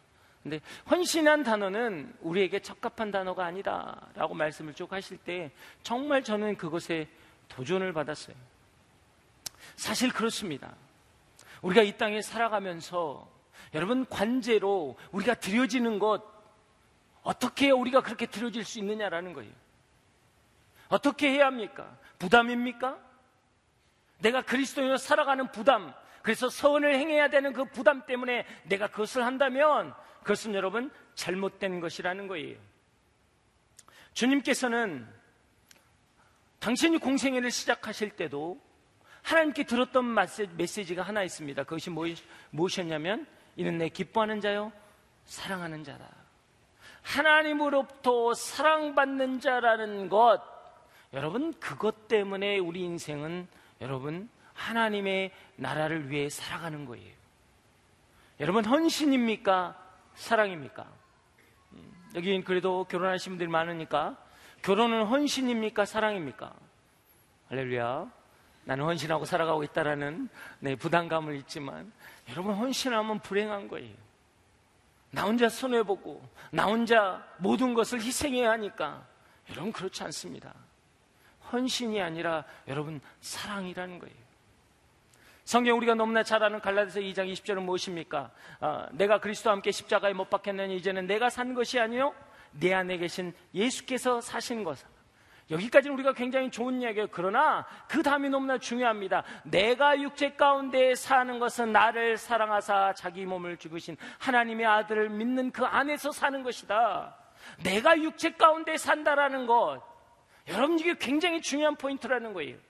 근데 0.43 0.61
헌신한 0.89 1.43
단어는 1.43 2.15
우리에게 2.21 2.59
적합한 2.59 3.11
단어가 3.11 3.45
아니다라고 3.45 4.33
말씀을 4.33 4.73
쭉 4.73 4.91
하실 4.93 5.17
때 5.17 5.51
정말 5.83 6.23
저는 6.23 6.57
그것에 6.57 7.07
도전을 7.49 7.91
받았어요. 7.93 8.35
사실 9.75 10.11
그렇습니다. 10.11 10.75
우리가 11.61 11.81
이 11.81 11.97
땅에 11.97 12.21
살아가면서 12.21 13.29
여러분 13.73 14.05
관제로 14.05 14.97
우리가 15.11 15.35
드려지는 15.35 15.99
것 15.99 16.23
어떻게 17.21 17.69
우리가 17.69 18.01
그렇게 18.01 18.25
드려질 18.25 18.63
수 18.63 18.79
있느냐라는 18.79 19.33
거예요. 19.33 19.51
어떻게 20.87 21.29
해야 21.29 21.47
합니까? 21.47 21.97
부담입니까? 22.17 22.97
내가 24.19 24.41
그리스도인으로 24.41 24.97
살아가는 24.97 25.51
부담, 25.51 25.93
그래서 26.21 26.49
선을 26.49 26.95
행해야 26.95 27.29
되는 27.29 27.53
그 27.53 27.65
부담 27.65 28.05
때문에 28.05 28.45
내가 28.63 28.87
그것을 28.87 29.25
한다면 29.25 29.93
그것은 30.21 30.53
여러분 30.53 30.91
잘못된 31.15 31.79
것이라는 31.79 32.27
거예요. 32.27 32.57
주님께서는 34.13 35.07
당신이 36.59 36.97
공생애를 36.97 37.51
시작하실 37.51 38.11
때도 38.11 38.59
하나님께 39.21 39.63
들었던 39.63 40.15
메시지가 40.55 41.03
하나 41.03 41.23
있습니다. 41.23 41.63
그것이 41.63 41.89
무엇이었냐면 42.51 43.27
이는 43.55 43.77
내 43.77 43.89
기뻐하는 43.89 44.41
자요 44.41 44.71
사랑하는 45.25 45.83
자다. 45.83 46.07
하나님으로부터 47.01 48.33
사랑받는 48.33 49.39
자라는 49.39 50.09
것 50.09 50.41
여러분 51.13 51.53
그것 51.59 52.07
때문에 52.07 52.57
우리 52.59 52.81
인생은 52.81 53.47
여러분 53.81 54.29
하나님의 54.53 55.31
나라를 55.55 56.09
위해 56.09 56.29
살아가는 56.29 56.85
거예요. 56.85 57.13
여러분 58.39 58.65
헌신입니까? 58.65 59.88
사랑입니까? 60.19 60.85
음, 61.73 61.93
여기 62.15 62.41
그래도 62.43 62.83
결혼하신 62.83 63.33
분들이 63.33 63.49
많으니까 63.49 64.17
결혼은 64.61 65.05
헌신입니까? 65.05 65.85
사랑입니까? 65.85 66.53
할렐루야. 67.47 68.11
나는 68.65 68.85
헌신하고 68.85 69.25
살아가고 69.25 69.63
있다라는 69.63 70.29
네, 70.59 70.75
부담감을 70.75 71.35
잊지만 71.37 71.91
여러분 72.29 72.53
헌신하면 72.53 73.19
불행한 73.21 73.67
거예요. 73.69 73.95
나 75.11 75.23
혼자 75.23 75.49
손해보고 75.49 76.21
나 76.51 76.65
혼자 76.65 77.25
모든 77.37 77.73
것을 77.73 77.99
희생해야 78.01 78.51
하니까 78.51 79.07
여러분 79.49 79.71
그렇지 79.71 80.03
않습니다. 80.03 80.53
헌신이 81.51 81.99
아니라 81.99 82.43
여러분 82.67 83.01
사랑이라는 83.21 83.97
거예요. 83.99 84.28
성경 85.49 85.77
우리가 85.77 85.95
너무나 85.95 86.21
잘 86.21 86.43
아는 86.43 86.59
갈라디아서 86.59 86.99
2장 86.99 87.33
20절은 87.33 87.63
무엇입니까? 87.63 88.29
어, 88.61 88.85
내가 88.91 89.19
그리스도와 89.19 89.55
함께 89.55 89.71
십자가에 89.71 90.13
못 90.13 90.29
박혔느니 90.29 90.75
이제는 90.75 91.07
내가 91.07 91.31
산 91.31 91.55
것이 91.55 91.79
아니요 91.79 92.13
내 92.51 92.71
안에 92.71 92.97
계신 92.97 93.33
예수께서 93.55 94.21
사신 94.21 94.63
것. 94.63 94.77
여기까지는 95.49 95.95
우리가 95.95 96.13
굉장히 96.13 96.51
좋은 96.51 96.83
이야기예요. 96.83 97.07
그러나 97.09 97.65
그 97.87 98.03
다음이 98.03 98.29
너무나 98.29 98.59
중요합니다. 98.59 99.23
내가 99.43 99.99
육체 99.99 100.33
가운데 100.33 100.93
사는 100.93 101.39
것은 101.39 101.71
나를 101.71 102.17
사랑하사 102.17 102.93
자기 102.93 103.25
몸을 103.25 103.57
죽으신 103.57 103.97
하나님의 104.19 104.67
아들을 104.67 105.09
믿는 105.09 105.49
그 105.49 105.65
안에서 105.65 106.11
사는 106.11 106.43
것이다. 106.43 107.17
내가 107.63 107.97
육체 107.97 108.33
가운데 108.33 108.77
산다라는 108.77 109.47
것. 109.47 109.81
여러분 110.47 110.77
이게 110.77 110.95
굉장히 110.95 111.41
중요한 111.41 111.75
포인트라는 111.75 112.33
거예요. 112.33 112.68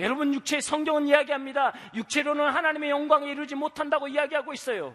여러분 0.00 0.32
육체 0.34 0.60
성경은 0.60 1.06
이야기합니다. 1.06 1.72
육체로는 1.94 2.48
하나님의 2.48 2.90
영광에 2.90 3.30
이르지 3.30 3.54
못한다고 3.54 4.08
이야기하고 4.08 4.52
있어요. 4.52 4.94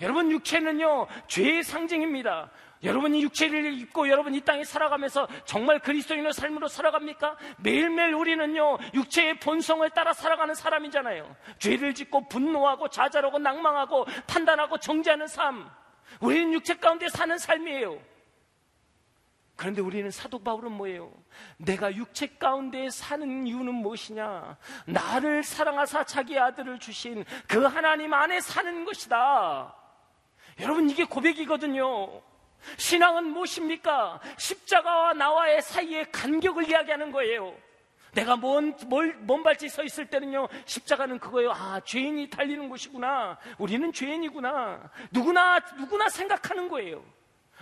여러분 0.00 0.30
육체는요 0.30 1.06
죄의 1.26 1.62
상징입니다. 1.62 2.50
여러분이 2.82 3.22
육체를 3.22 3.74
입고 3.74 4.08
여러분 4.08 4.34
이 4.34 4.40
땅에 4.40 4.64
살아가면서 4.64 5.28
정말 5.44 5.80
그리스도인의 5.80 6.32
삶으로 6.32 6.68
살아갑니까? 6.68 7.36
매일매일 7.58 8.14
우리는요 8.14 8.78
육체의 8.94 9.38
본성을 9.40 9.88
따라 9.90 10.14
살아가는 10.14 10.54
사람이잖아요. 10.54 11.36
죄를 11.58 11.94
짓고 11.94 12.28
분노하고 12.28 12.88
좌절하고 12.88 13.38
낭망하고 13.38 14.06
판단하고 14.26 14.78
정죄하는 14.78 15.26
삶. 15.26 15.68
우리는 16.20 16.52
육체 16.54 16.76
가운데 16.76 17.08
사는 17.08 17.36
삶이에요. 17.36 18.09
그런데 19.60 19.82
우리는 19.82 20.10
사도 20.10 20.38
바울은 20.38 20.72
뭐예요? 20.72 21.12
내가 21.58 21.94
육체 21.94 22.26
가운데 22.38 22.88
사는 22.88 23.46
이유는 23.46 23.74
무엇이냐? 23.74 24.56
나를 24.86 25.42
사랑하사 25.42 26.04
자기 26.04 26.38
아들을 26.38 26.78
주신 26.78 27.26
그 27.46 27.64
하나님 27.64 28.14
안에 28.14 28.40
사는 28.40 28.86
것이다. 28.86 29.76
여러분 30.60 30.88
이게 30.88 31.04
고백이거든요. 31.04 32.22
신앙은 32.78 33.26
무엇입니까? 33.26 34.20
십자가와 34.38 35.12
나와의 35.12 35.60
사이의 35.60 36.10
간격을 36.10 36.66
이야기하는 36.70 37.12
거예요. 37.12 37.54
내가 38.14 38.38
먼, 38.38 38.74
멀, 38.88 39.14
먼 39.26 39.42
발치 39.42 39.68
서 39.68 39.82
있을 39.82 40.06
때는요, 40.06 40.48
십자가는 40.64 41.18
그거예요. 41.18 41.52
아, 41.52 41.80
죄인이 41.84 42.30
달리는 42.30 42.66
곳이구나. 42.70 43.38
우리는 43.58 43.92
죄인이구나. 43.92 44.90
누구나, 45.10 45.60
누구나 45.76 46.08
생각하는 46.08 46.70
거예요. 46.70 47.04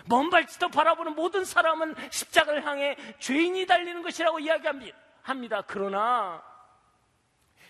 먼 0.09 0.31
발치도 0.31 0.69
바라보는 0.69 1.15
모든 1.15 1.45
사람은 1.45 1.95
십자가를 2.11 2.65
향해 2.65 2.97
죄인이 3.19 3.67
달리는 3.67 4.03
것이라고 4.03 4.39
이야기합니다. 4.41 5.63
그러나, 5.67 6.43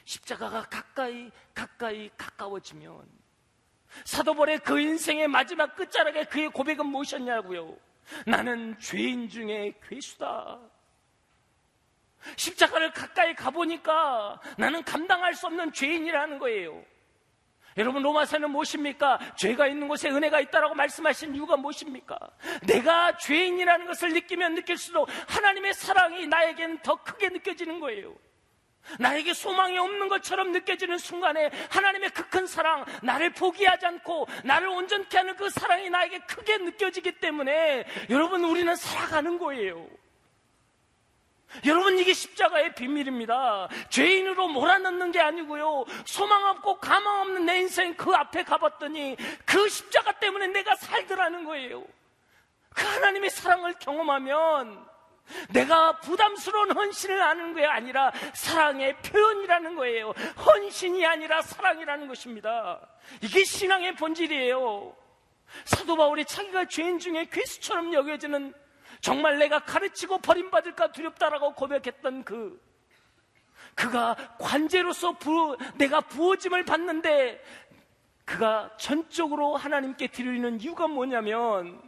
십자가가 0.05 0.63
가까이, 0.63 1.31
가까이 1.55 2.11
가까워지면, 2.17 3.07
사도벌의 4.05 4.61
그 4.61 4.79
인생의 4.81 5.29
마지막 5.29 5.75
끝자락에 5.75 6.25
그의 6.25 6.49
고백은 6.51 6.87
무엇이었냐고요? 6.87 7.77
나는 8.27 8.79
죄인 8.79 9.29
중에 9.29 9.75
괴수다. 9.83 10.59
십자가를 12.37 12.93
가까이 12.93 13.35
가보니까 13.35 14.41
나는 14.57 14.83
감당할 14.85 15.35
수 15.35 15.47
없는 15.47 15.73
죄인이라는 15.73 16.39
거예요. 16.39 16.85
여러분 17.79 18.03
로마서는 18.03 18.51
무엇입니까? 18.51 19.19
죄가 19.37 19.69
있는 19.69 19.89
곳에 19.89 20.11
은혜가 20.11 20.41
있다라고 20.41 20.75
말씀하신 20.75 21.35
이유가 21.35 21.57
무엇입니까? 21.57 22.19
내가 22.67 23.17
죄인이라는 23.17 23.87
것을 23.87 24.13
느끼면 24.13 24.55
느낄수록 24.55 25.09
하나님의 25.29 25.75
사랑이 25.75 26.27
나에겐 26.27 26.81
더 26.83 26.97
크게 27.03 27.29
느껴지는 27.31 27.81
거예요. 27.81 28.15
나에게 28.99 29.35
소망이 29.35 29.77
없는 29.79 30.09
것처럼 30.09 30.51
느껴지는 30.53 30.97
순간에 30.99 31.51
하나님의 31.71 32.11
그 32.11 32.29
큰 32.31 32.47
사랑, 32.47 32.85
나를 33.03 33.31
포기하지 33.31 33.87
않고 33.87 34.27
나를 34.45 34.69
온전케 34.69 35.17
하는 35.17 35.35
그 35.37 35.49
사랑이 35.51 35.89
나에게 35.91 36.19
크게 36.21 36.59
느껴지기 36.59 37.13
때문에 37.21 37.85
여러분 38.11 38.45
우리는 38.45 38.75
살아가는 38.77 39.39
거예요. 39.39 39.87
여러분 41.65 41.99
이게 41.99 42.13
십자가의 42.13 42.75
비밀입니다. 42.75 43.69
죄인으로 43.89 44.49
몰아넣는 44.49 45.13
게 45.13 45.21
아니고요. 45.21 45.85
소망 46.05 46.45
없고 46.47 46.79
가망 46.79 47.21
없는 47.23 47.47
내 47.47 47.59
인생 47.59 47.95
그 47.95 48.13
앞에 48.13 48.45
가봤더니 48.45 49.17
그 49.45 49.69
십자가 49.69 50.13
때문에 50.13 50.49
내가 50.49 50.75
살더라는 50.77 51.45
거예요. 51.45 51.85
그 52.75 52.87
하나님의 52.87 53.31
사랑을 53.31 53.75
경험하면 53.81 54.87
내가 55.51 55.99
부담스러운 56.01 56.73
헌신을 56.73 57.21
하는 57.21 57.55
게 57.55 57.65
아니라 57.65 58.13
사랑의 58.35 58.97
표현이라는 58.99 59.75
거예요. 59.75 60.11
헌신이 60.47 61.05
아니라 61.05 61.43
사랑이라는 61.43 62.09
것입니다. 62.09 62.81
이게 63.23 63.45
신앙의 63.45 63.95
본질이에요. 63.97 64.97
사도 65.65 65.97
바울이 65.97 66.25
자기가 66.25 66.67
죄인 66.67 66.99
중에 66.99 67.27
괴수처럼 67.31 67.93
여겨지는 67.93 68.55
정말 69.01 69.39
내가 69.39 69.61
가르치고 69.61 70.19
버림받을까 70.19 70.93
두렵다라고 70.93 71.55
고백했던 71.55 72.25
그 72.25 72.61
그가 73.75 74.17
관제로서 74.39 75.13
부, 75.13 75.57
내가 75.77 76.01
부어짐을 76.01 76.65
받는데 76.65 77.43
그가 78.25 78.77
전적으로 78.77 79.57
하나님께 79.57 80.09
드리는 80.09 80.61
이유가 80.61 80.89
뭐냐면 80.89 81.81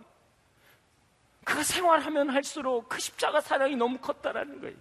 그가 1.44 1.62
생활하면 1.62 2.30
할수록 2.30 2.88
그 2.88 3.00
십자가 3.00 3.40
사랑이 3.40 3.76
너무 3.76 3.98
컸다라는 3.98 4.60
거예요. 4.60 4.76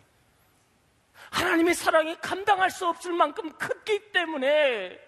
하나님의 1.32 1.74
사랑이 1.74 2.16
감당할 2.22 2.70
수 2.70 2.88
없을 2.88 3.14
만큼 3.14 3.52
크기 3.58 4.12
때문에 4.12 5.00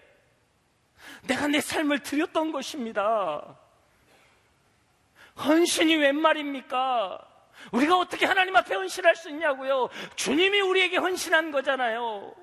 내가 1.22 1.46
내 1.48 1.60
삶을 1.60 2.00
드렸던 2.00 2.52
것입니다. 2.52 3.58
헌신이 5.44 5.96
웬 5.96 6.20
말입니까? 6.20 7.28
우리가 7.72 7.98
어떻게 7.98 8.26
하나님 8.26 8.56
앞에 8.56 8.74
헌신할 8.74 9.14
수 9.16 9.28
있냐고요? 9.30 9.88
주님이 10.16 10.60
우리에게 10.60 10.96
헌신한 10.96 11.50
거잖아요. 11.50 12.34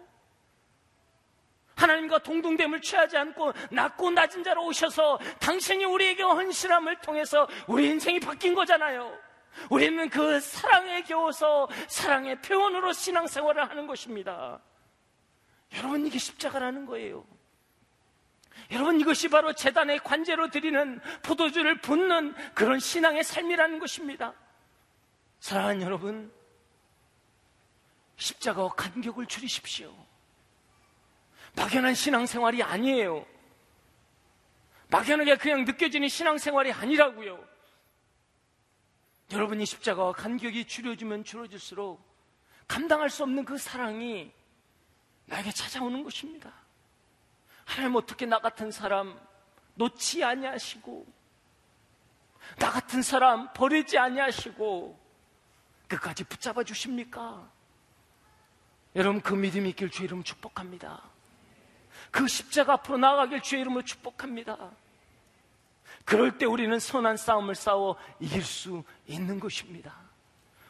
하나님과 1.75 2.19
동등됨을 2.19 2.81
취하지 2.81 3.17
않고 3.17 3.53
낮고 3.71 4.11
낮은 4.11 4.43
자로 4.43 4.65
오셔서 4.65 5.17
당신이 5.39 5.85
우리에게 5.85 6.23
헌신함을 6.23 6.99
통해서 7.01 7.47
우리 7.67 7.87
인생이 7.87 8.19
바뀐 8.19 8.53
거잖아요. 8.53 9.17
우리는 9.69 10.09
그 10.09 10.39
사랑에 10.39 11.01
겨워서 11.03 11.67
사랑의 11.87 12.41
표현으로 12.41 12.91
신앙생활을 12.91 13.69
하는 13.69 13.87
것입니다. 13.87 14.59
여러분 15.77 16.05
이게 16.05 16.19
십자가라는 16.19 16.85
거예요. 16.85 17.25
여러분 18.71 18.99
이것이 18.99 19.29
바로 19.29 19.53
재단의 19.53 19.99
관제로 19.99 20.49
드리는 20.49 20.99
포도주를 21.23 21.81
붓는 21.81 22.35
그런 22.53 22.79
신앙의 22.79 23.23
삶이라는 23.23 23.79
것입니다. 23.79 24.33
사랑하는 25.39 25.81
여러분, 25.81 26.31
십자가와 28.17 28.69
간격을 28.69 29.25
줄이십시오. 29.25 29.93
막연한 31.55 31.95
신앙생활이 31.95 32.61
아니에요. 32.61 33.25
막연하게 34.89 35.37
그냥 35.37 35.65
느껴지는 35.65 36.07
신앙생활이 36.07 36.71
아니라고요. 36.71 37.43
여러분이 39.31 39.65
십자가와 39.65 40.13
간격이 40.13 40.65
줄여지면 40.65 41.23
줄어질수록 41.23 42.03
감당할 42.67 43.09
수 43.09 43.23
없는 43.23 43.45
그 43.45 43.57
사랑이 43.57 44.31
나에게 45.25 45.51
찾아오는 45.51 46.03
것입니다. 46.03 46.51
하나님 47.69 47.97
어떻게 47.97 48.25
나 48.25 48.39
같은 48.39 48.71
사람 48.71 49.15
놓지 49.75 50.23
아니하시고 50.23 51.05
나 52.57 52.71
같은 52.71 53.03
사람 53.03 53.53
버리지 53.53 53.99
아니하시고 53.99 54.99
끝까지 55.87 56.23
붙잡아 56.23 56.63
주십니까? 56.63 57.47
여러분 58.95 59.21
그 59.21 59.35
믿음이 59.35 59.69
있길 59.69 59.91
주의 59.91 60.07
이름으로 60.07 60.23
축복합니다. 60.23 60.99
그 62.09 62.27
십자가 62.27 62.73
앞으로 62.73 62.97
나아가길 62.97 63.41
주의 63.41 63.61
이름으로 63.61 63.83
축복합니다. 63.83 64.57
그럴 66.05 66.39
때 66.39 66.47
우리는 66.47 66.79
선한 66.79 67.17
싸움을 67.17 67.53
싸워 67.53 67.97
이길 68.19 68.41
수 68.41 68.83
있는 69.05 69.39
것입니다. 69.39 69.95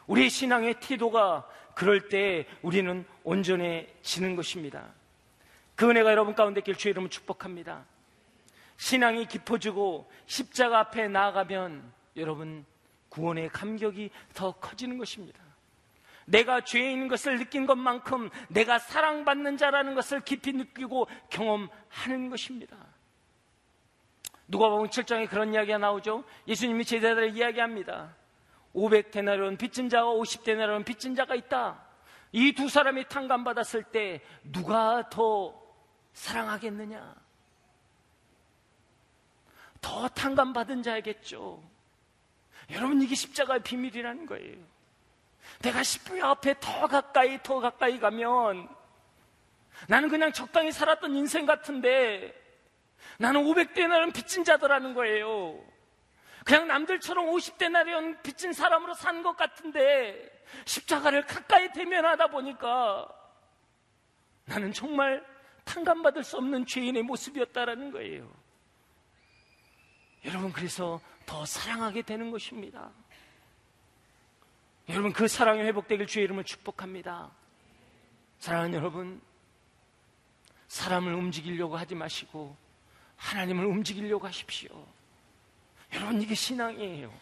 우리의 0.06 0.28
신앙의 0.28 0.80
태도가 0.80 1.48
그럴 1.74 2.10
때 2.10 2.46
우리는 2.60 3.06
온전해지는 3.24 4.36
것입니다. 4.36 4.99
그 5.80 5.88
은혜가 5.88 6.10
여러분 6.10 6.34
가운데 6.34 6.60
길 6.60 6.74
주의 6.74 6.90
이름으로 6.90 7.08
축복합니다. 7.08 7.86
신앙이 8.76 9.24
깊어지고 9.24 10.12
십자가 10.26 10.78
앞에 10.80 11.08
나아가면 11.08 11.90
여러분 12.18 12.66
구원의 13.08 13.48
감격이 13.48 14.10
더 14.34 14.52
커지는 14.52 14.98
것입니다. 14.98 15.40
내가 16.26 16.60
죄인 16.60 17.08
것을 17.08 17.38
느낀 17.38 17.64
것만큼 17.64 18.28
내가 18.50 18.78
사랑받는 18.78 19.56
자라는 19.56 19.94
것을 19.94 20.20
깊이 20.20 20.52
느끼고 20.52 21.08
경험하는 21.30 22.28
것입니다. 22.28 22.76
누가 24.48 24.68
보면 24.68 24.90
7장에 24.90 25.30
그런 25.30 25.54
이야기가 25.54 25.78
나오죠. 25.78 26.24
예수님이 26.46 26.84
제자들을 26.84 27.34
이야기합니다. 27.34 28.14
500데나리온 28.74 29.56
빚진 29.56 29.88
자와 29.88 30.12
50데나리온 30.12 30.84
빚진 30.84 31.14
자가 31.14 31.34
있다. 31.34 31.86
이 32.32 32.52
두 32.52 32.68
사람이 32.68 33.08
탕감받았을 33.08 33.84
때 33.84 34.20
누가 34.44 35.08
더 35.08 35.59
사랑하겠느냐? 36.12 37.14
더 39.80 40.08
탕감받은 40.08 40.82
자이겠죠. 40.82 41.62
여러분, 42.72 43.00
이게 43.02 43.14
십자가의 43.14 43.62
비밀이라는 43.62 44.26
거예요. 44.26 44.58
내가 45.62 45.82
십자가 45.82 46.30
앞에 46.30 46.54
더 46.60 46.86
가까이, 46.86 47.42
더 47.42 47.60
가까이 47.60 47.98
가면 47.98 48.68
나는 49.88 50.08
그냥 50.08 50.32
적당히 50.32 50.70
살았던 50.70 51.14
인생 51.14 51.46
같은데 51.46 52.34
나는 53.18 53.42
500대나리온 53.44 54.12
빚진 54.12 54.44
자더라는 54.44 54.94
거예요. 54.94 55.58
그냥 56.44 56.68
남들처럼 56.68 57.26
50대나리온 57.26 58.22
빚진 58.22 58.52
사람으로 58.52 58.94
산 58.94 59.22
것 59.22 59.36
같은데 59.36 60.30
십자가를 60.64 61.26
가까이 61.26 61.70
대면하다 61.72 62.28
보니까 62.28 63.08
나는 64.46 64.72
정말 64.72 65.24
탕감받을 65.64 66.24
수 66.24 66.36
없는 66.36 66.66
죄인의 66.66 67.02
모습이었다라는 67.02 67.90
거예요. 67.92 68.30
여러분, 70.24 70.52
그래서 70.52 71.00
더 71.26 71.44
사랑하게 71.46 72.02
되는 72.02 72.30
것입니다. 72.30 72.90
여러분, 74.88 75.12
그 75.12 75.28
사랑이 75.28 75.62
회복되길 75.62 76.06
주의 76.06 76.24
이름을 76.24 76.44
축복합니다. 76.44 77.30
사랑하는 78.38 78.74
여러분, 78.74 79.20
사람을 80.68 81.14
움직이려고 81.14 81.76
하지 81.76 81.94
마시고, 81.94 82.56
하나님을 83.16 83.64
움직이려고 83.64 84.26
하십시오. 84.26 84.86
여러분, 85.94 86.20
이게 86.20 86.34
신앙이에요. 86.34 87.12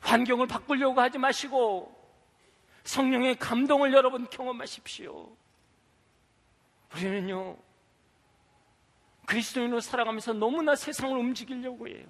환경을 0.00 0.46
바꾸려고 0.46 1.00
하지 1.00 1.18
마시고, 1.18 2.04
성령의 2.84 3.36
감동을 3.36 3.92
여러분 3.92 4.28
경험하십시오. 4.28 5.34
우리는요, 6.94 7.56
그리스도인으로 9.26 9.80
살아가면서 9.80 10.32
너무나 10.32 10.76
세상을 10.76 11.16
움직이려고 11.16 11.88
해요. 11.88 12.04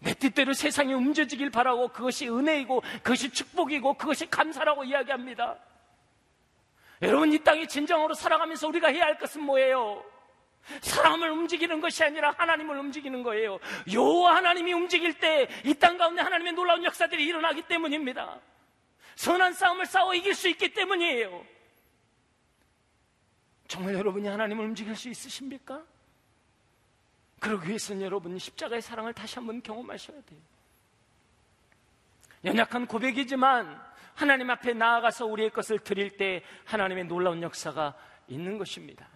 내 0.00 0.12
뜻대로 0.14 0.52
세상이 0.52 0.92
움직이길 0.92 1.50
바라고 1.50 1.88
그것이 1.88 2.28
은혜이고 2.28 2.82
그것이 3.02 3.30
축복이고 3.30 3.94
그것이 3.94 4.28
감사라고 4.28 4.84
이야기합니다. 4.84 5.56
여러분 7.02 7.32
이 7.32 7.38
땅에 7.38 7.66
진정으로 7.66 8.14
살아가면서 8.14 8.66
우리가 8.68 8.88
해야 8.88 9.04
할 9.04 9.18
것은 9.18 9.42
뭐예요? 9.42 10.04
사람을 10.80 11.30
움직이는 11.30 11.80
것이 11.80 12.02
아니라 12.02 12.34
하나님을 12.36 12.78
움직이는 12.78 13.22
거예요. 13.22 13.58
요 13.92 14.26
하나님이 14.26 14.72
움직일 14.72 15.18
때 15.18 15.48
이 15.64 15.74
땅 15.74 15.96
가운데 15.96 16.22
하나님의 16.22 16.54
놀라운 16.54 16.82
역사들이 16.84 17.24
일어나기 17.24 17.62
때문입니다. 17.62 18.40
선한 19.16 19.52
싸움을 19.52 19.86
싸워 19.86 20.14
이길 20.14 20.34
수 20.34 20.48
있기 20.48 20.72
때문이에요. 20.72 21.44
정말 23.74 23.94
여러분이 23.94 24.28
하나님을 24.28 24.66
움직일 24.66 24.94
수 24.94 25.08
있으십니까? 25.08 25.82
그러기 27.40 27.66
위해서는 27.66 28.02
여러분이 28.02 28.38
십자가의 28.38 28.80
사랑을 28.80 29.12
다시 29.12 29.34
한번 29.34 29.60
경험하셔야 29.60 30.22
돼요. 30.22 30.40
연약한 32.44 32.86
고백이지만 32.86 33.82
하나님 34.14 34.48
앞에 34.50 34.74
나아가서 34.74 35.26
우리의 35.26 35.50
것을 35.50 35.80
드릴 35.80 36.16
때 36.16 36.44
하나님의 36.66 37.06
놀라운 37.06 37.42
역사가 37.42 37.96
있는 38.28 38.58
것입니다. 38.58 39.08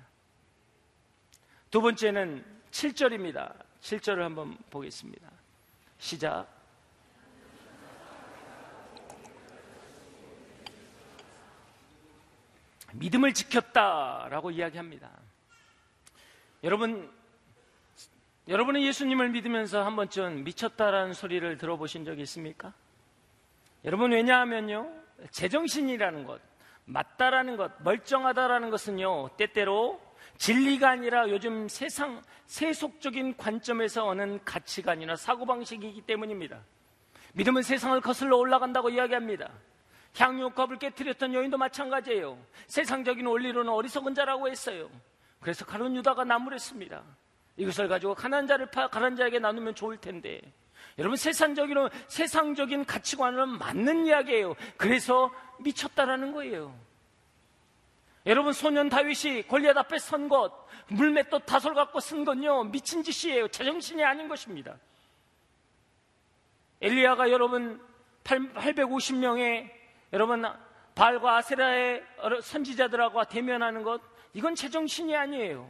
두 1.71 1.81
번째는 1.81 2.44
7절입니다. 2.73 3.55
7절을 3.81 4.18
한번 4.23 4.59
보겠습니다. 4.71 5.31
시작. 6.01 6.58
믿음을 12.92 13.35
지켰다라고 13.35 14.51
이야기합니다. 14.51 15.11
여러분, 16.64 17.11
여러분은 18.48 18.83
예수님을 18.83 19.29
믿으면서 19.31 19.85
한 19.85 19.94
번쯤 19.94 20.44
미쳤다라는 20.44 21.12
소리를 21.12 21.59
들어보신 21.59 22.05
적이 22.05 22.22
있습니까? 22.22 22.72
여러분, 23.85 24.12
왜냐하면요, 24.12 24.90
제정신이라는 25.31 26.24
것, 26.24 26.40
맞다라는 26.87 27.57
것, 27.57 27.72
멀쩡하다라는 27.83 28.70
것은요, 28.70 29.31
때때로 29.37 30.01
진리가 30.38 30.88
아니라 30.88 31.29
요즘 31.29 31.68
세상, 31.68 32.22
세속적인 32.46 33.37
관점에서 33.37 34.05
오는 34.07 34.42
가치관이나 34.44 35.16
사고방식이기 35.16 36.03
때문입니다. 36.03 36.61
믿음은 37.35 37.62
세상을 37.62 38.01
거슬러 38.01 38.37
올라간다고 38.37 38.88
이야기합니다. 38.90 39.51
향유컵을 40.18 40.78
깨뜨렸던 40.78 41.33
여인도 41.33 41.57
마찬가지예요. 41.59 42.38
세상적인 42.66 43.24
원리로는 43.24 43.72
어리석은 43.72 44.14
자라고 44.14 44.48
했어요. 44.48 44.90
그래서 45.40 45.64
가론 45.64 45.94
유다가 45.96 46.24
나무랬습니다. 46.24 47.02
이것을 47.57 47.88
가지고 47.88 48.14
가난 48.14 48.46
자를 48.46 48.66
파 48.66 48.88
가난 48.88 49.16
자에게 49.16 49.38
나누면 49.38 49.74
좋을 49.74 49.96
텐데. 49.98 50.40
여러분 50.98 51.16
세상적인 51.16 51.88
세상적인 52.09 52.85
가치관은 52.85 53.59
맞는 53.59 54.07
이야기예요. 54.07 54.57
그래서 54.76 55.33
미쳤다라는 55.61 56.33
거예요. 56.33 56.74
여러분 58.26 58.52
소년 58.52 58.88
다윗이 58.88 59.44
골리앗 59.44 59.76
앞에 59.76 59.98
선 59.98 60.28
것, 60.28 60.52
물맷도 60.88 61.40
다솔 61.40 61.74
갖고 61.74 62.00
쓴 62.00 62.24
건요 62.24 62.64
미친 62.64 63.02
짓이에요. 63.02 63.48
제정신이 63.48 64.04
아닌 64.04 64.28
것입니다. 64.28 64.76
엘리야가 66.81 67.31
여러분 67.31 67.81
850명의 68.24 69.78
여러분 70.12 70.44
발과 70.94 71.37
아세라의 71.37 72.05
선지자들하고 72.42 73.25
대면하는 73.25 73.83
것 73.83 74.01
이건 74.33 74.55
제정신이 74.55 75.14
아니에요. 75.14 75.68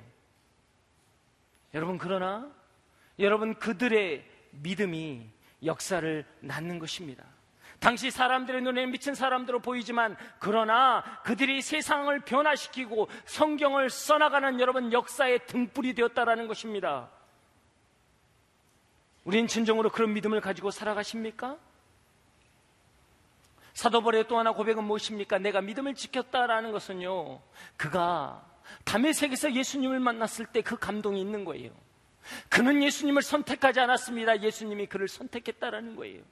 여러분 1.75 1.99
그러나 1.99 2.51
여러분 3.19 3.55
그들의 3.59 4.25
믿음이 4.53 5.29
역사를 5.65 6.25
낳는 6.41 6.79
것입니다. 6.79 7.25
당시 7.81 8.11
사람들의 8.11 8.63
눈에 8.63 8.87
미친 8.87 9.15
사람들로 9.15 9.61
보이지만 9.61 10.17
그러나 10.41 11.05
그들이 11.25 11.63
세상을 11.63 12.19
변화시키고 12.21 13.09
성경을 13.25 13.91
써나가는 13.91 14.59
여러분 14.59 14.93
역사의 14.93 15.47
등불이 15.47 15.95
되었다라는 15.95 16.49
것입니다. 16.49 17.09
우린 19.25 19.47
진정으로 19.47 19.91
그런 19.91 20.13
믿음을 20.15 20.41
가지고 20.41 20.71
살아가십니까? 20.71 21.57
사도벌의 23.79 24.27
또 24.27 24.37
하나 24.37 24.51
고백은 24.51 24.83
무엇입니까? 24.83 25.39
내가 25.39 25.61
믿음을 25.61 25.95
지켰다라는 25.95 26.73
것은요, 26.73 27.41
그가 27.77 28.45
담의 28.85 29.15
세계에서 29.15 29.55
예수님을 29.55 30.01
만났을 30.01 30.47
때 30.47 30.63
그 30.63 30.77
감동이 30.77 31.21
있는 31.21 31.45
거예요. 31.45 31.71
그는 32.49 32.83
예수님을 32.83 33.23
선택하지 33.23 33.79
않았습니다. 33.79 34.43
예수님이 34.43 34.87
그를 34.87 35.07
선택했다라는 35.07 35.95
거예요. 35.95 36.23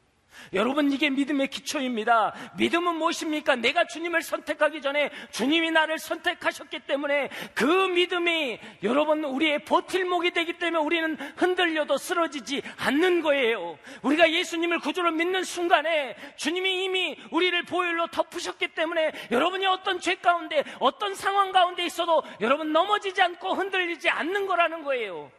여러분 0.53 0.93
이게 0.93 1.11
믿음의 1.11 1.49
기초입니다. 1.49 2.35
믿음은 2.57 2.97
무엇입니까? 2.97 3.57
내가 3.57 3.87
주님을 3.87 4.23
선택하기 4.23 4.81
전에 4.81 5.11
주님이 5.31 5.71
나를 5.71 5.99
선택하셨기 5.99 6.81
때문에 6.81 7.31
그 7.55 7.65
믿음이 7.65 8.59
여러분 8.83 9.25
우리의 9.25 9.65
버틸목이 9.65 10.31
되기 10.33 10.59
때문에 10.59 10.85
우리는 10.85 11.17
흔들려도 11.37 11.99
쓰러지지 11.99 12.63
않는 12.79 13.23
거예요. 13.23 13.79
우리가 14.03 14.31
예수님을 14.31 14.81
구주로 14.81 15.11
믿는 15.13 15.45
순간에 15.45 16.17
주님이 16.37 16.85
이미 16.85 17.19
우리를 17.31 17.63
보혈로 17.65 18.09
덮으셨기 18.09 18.69
때문에 18.69 19.13
여러분이 19.31 19.67
어떤 19.67 20.01
죄 20.01 20.17
가운데 20.17 20.65
어떤 20.79 21.15
상황 21.15 21.53
가운데 21.53 21.85
있어도 21.85 22.23
여러분 22.41 22.73
넘어지지 22.73 23.21
않고 23.21 23.55
흔들리지 23.55 24.09
않는 24.09 24.47
거라는 24.47 24.83
거예요. 24.85 25.31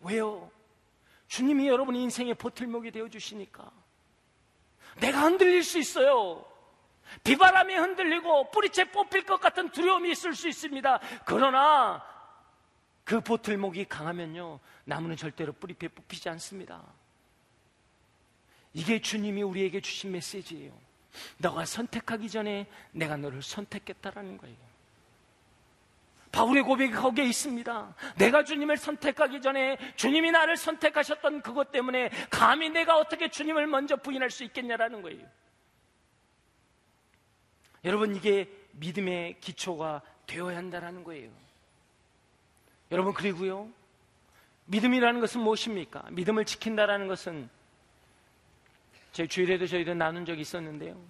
왜요? 0.00 0.50
주님이 1.28 1.68
여러분의 1.68 2.02
인생의 2.02 2.34
보틀목이 2.34 2.90
되어 2.90 3.08
주시니까 3.08 3.70
내가 5.00 5.22
흔들릴 5.22 5.62
수 5.62 5.78
있어요. 5.78 6.44
비바람에 7.24 7.76
흔들리고 7.76 8.50
뿌리채 8.50 8.84
뽑힐 8.90 9.24
것 9.24 9.40
같은 9.40 9.70
두려움이 9.70 10.10
있을 10.10 10.34
수 10.34 10.48
있습니다. 10.48 11.00
그러나 11.24 12.04
그 13.04 13.20
보틀목이 13.20 13.86
강하면요. 13.86 14.60
나무는 14.84 15.16
절대로 15.16 15.52
뿌리채 15.52 15.88
뽑히지 15.88 16.28
않습니다. 16.30 16.82
이게 18.74 19.00
주님이 19.00 19.42
우리에게 19.42 19.80
주신 19.80 20.12
메시지예요. 20.12 20.72
너가 21.38 21.64
선택하기 21.64 22.28
전에 22.28 22.66
내가 22.92 23.16
너를 23.16 23.42
선택했다라는 23.42 24.36
거예요. 24.36 24.56
바울의 26.32 26.62
고백이 26.62 26.92
거기에 26.92 27.24
있습니다. 27.24 27.94
내가 28.16 28.44
주님을 28.44 28.76
선택하기 28.76 29.40
전에 29.40 29.78
주님이 29.96 30.30
나를 30.30 30.56
선택하셨던 30.56 31.42
그것 31.42 31.72
때문에 31.72 32.10
감히 32.30 32.68
내가 32.70 32.96
어떻게 32.98 33.28
주님을 33.28 33.66
먼저 33.66 33.96
부인할 33.96 34.30
수 34.30 34.44
있겠냐라는 34.44 35.02
거예요. 35.02 35.26
여러분, 37.84 38.14
이게 38.14 38.50
믿음의 38.72 39.40
기초가 39.40 40.02
되어야 40.26 40.56
한다는 40.56 41.04
거예요. 41.04 41.30
여러분, 42.90 43.14
그리고요. 43.14 43.70
믿음이라는 44.66 45.20
것은 45.20 45.40
무엇입니까? 45.40 46.04
믿음을 46.10 46.44
지킨다라는 46.44 47.08
것은 47.08 47.48
제 49.12 49.26
주일에도 49.26 49.66
저희도 49.66 49.94
나눈 49.94 50.26
적이 50.26 50.42
있었는데요. 50.42 51.00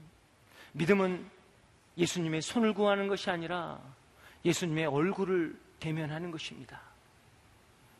믿음은 0.73 1.29
예수님의 1.97 2.43
손을 2.43 2.73
구하는 2.73 3.09
것이 3.09 3.29
아니라 3.31 3.81
예수님의 4.45 4.87
얼굴을 4.87 5.59
대면하는 5.81 6.31
것입니다. 6.31 6.81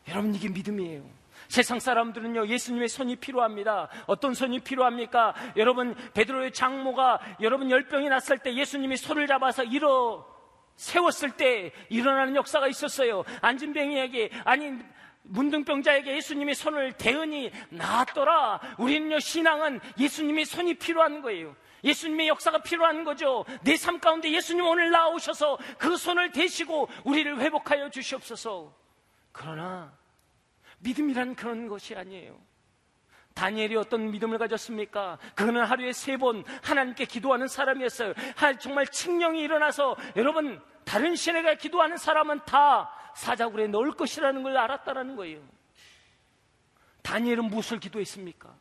여러분, 0.07 0.33
이게 0.33 0.49
믿음이에요. 0.49 1.03
세상 1.47 1.79
사람들은요, 1.79 2.47
예수님의 2.47 2.89
손이 2.89 3.15
필요합니다. 3.17 3.89
어떤 4.07 4.33
손이 4.33 4.59
필요합니까? 4.59 5.33
여러분, 5.55 5.95
베드로의 6.13 6.51
장모가 6.51 7.37
여러분 7.41 7.71
열병이 7.71 8.09
났을 8.09 8.37
때 8.39 8.53
예수님이 8.53 8.97
손을 8.97 9.27
잡아서 9.27 9.63
일어 9.63 10.27
세웠을 10.75 11.31
때 11.31 11.71
일어나는 11.89 12.35
역사가 12.35 12.67
있었어요. 12.67 13.23
안진병이에게, 13.41 14.31
아니, 14.45 14.77
문둥병자에게 15.23 16.15
예수님의 16.15 16.55
손을 16.55 16.93
대으니 16.93 17.51
나았더라. 17.69 18.75
우리는요, 18.77 19.19
신앙은 19.19 19.79
예수님의 19.99 20.45
손이 20.45 20.75
필요한 20.75 21.21
거예요. 21.21 21.55
예수님의 21.83 22.27
역사가 22.27 22.61
필요한 22.61 23.03
거죠. 23.03 23.45
내 23.63 23.75
삶 23.77 23.99
가운데 23.99 24.31
예수님 24.31 24.65
오늘 24.65 24.91
나오셔서 24.91 25.57
그 25.77 25.95
손을 25.97 26.31
대시고 26.31 26.89
우리를 27.05 27.39
회복하여 27.39 27.89
주시옵소서. 27.89 28.73
그러나 29.31 29.93
믿음이란 30.79 31.35
그런 31.35 31.67
것이 31.67 31.95
아니에요. 31.95 32.39
다니엘이 33.33 33.77
어떤 33.77 34.11
믿음을 34.11 34.37
가졌습니까? 34.37 35.17
그는 35.35 35.63
하루에 35.63 35.93
세 35.93 36.17
번 36.17 36.43
하나님께 36.63 37.05
기도하는 37.05 37.47
사람이었어요. 37.47 38.13
정말 38.59 38.85
칙령이 38.87 39.41
일어나서 39.41 39.95
여러분 40.17 40.61
다른 40.83 41.15
신에게 41.15 41.55
기도하는 41.55 41.95
사람은 41.97 42.41
다 42.45 42.91
사자굴에 43.15 43.67
넣을 43.67 43.91
것이라는 43.91 44.43
걸 44.43 44.57
알았다라는 44.57 45.15
거예요. 45.15 45.41
다니엘은 47.03 47.45
무엇을 47.45 47.79
기도했습니까? 47.79 48.53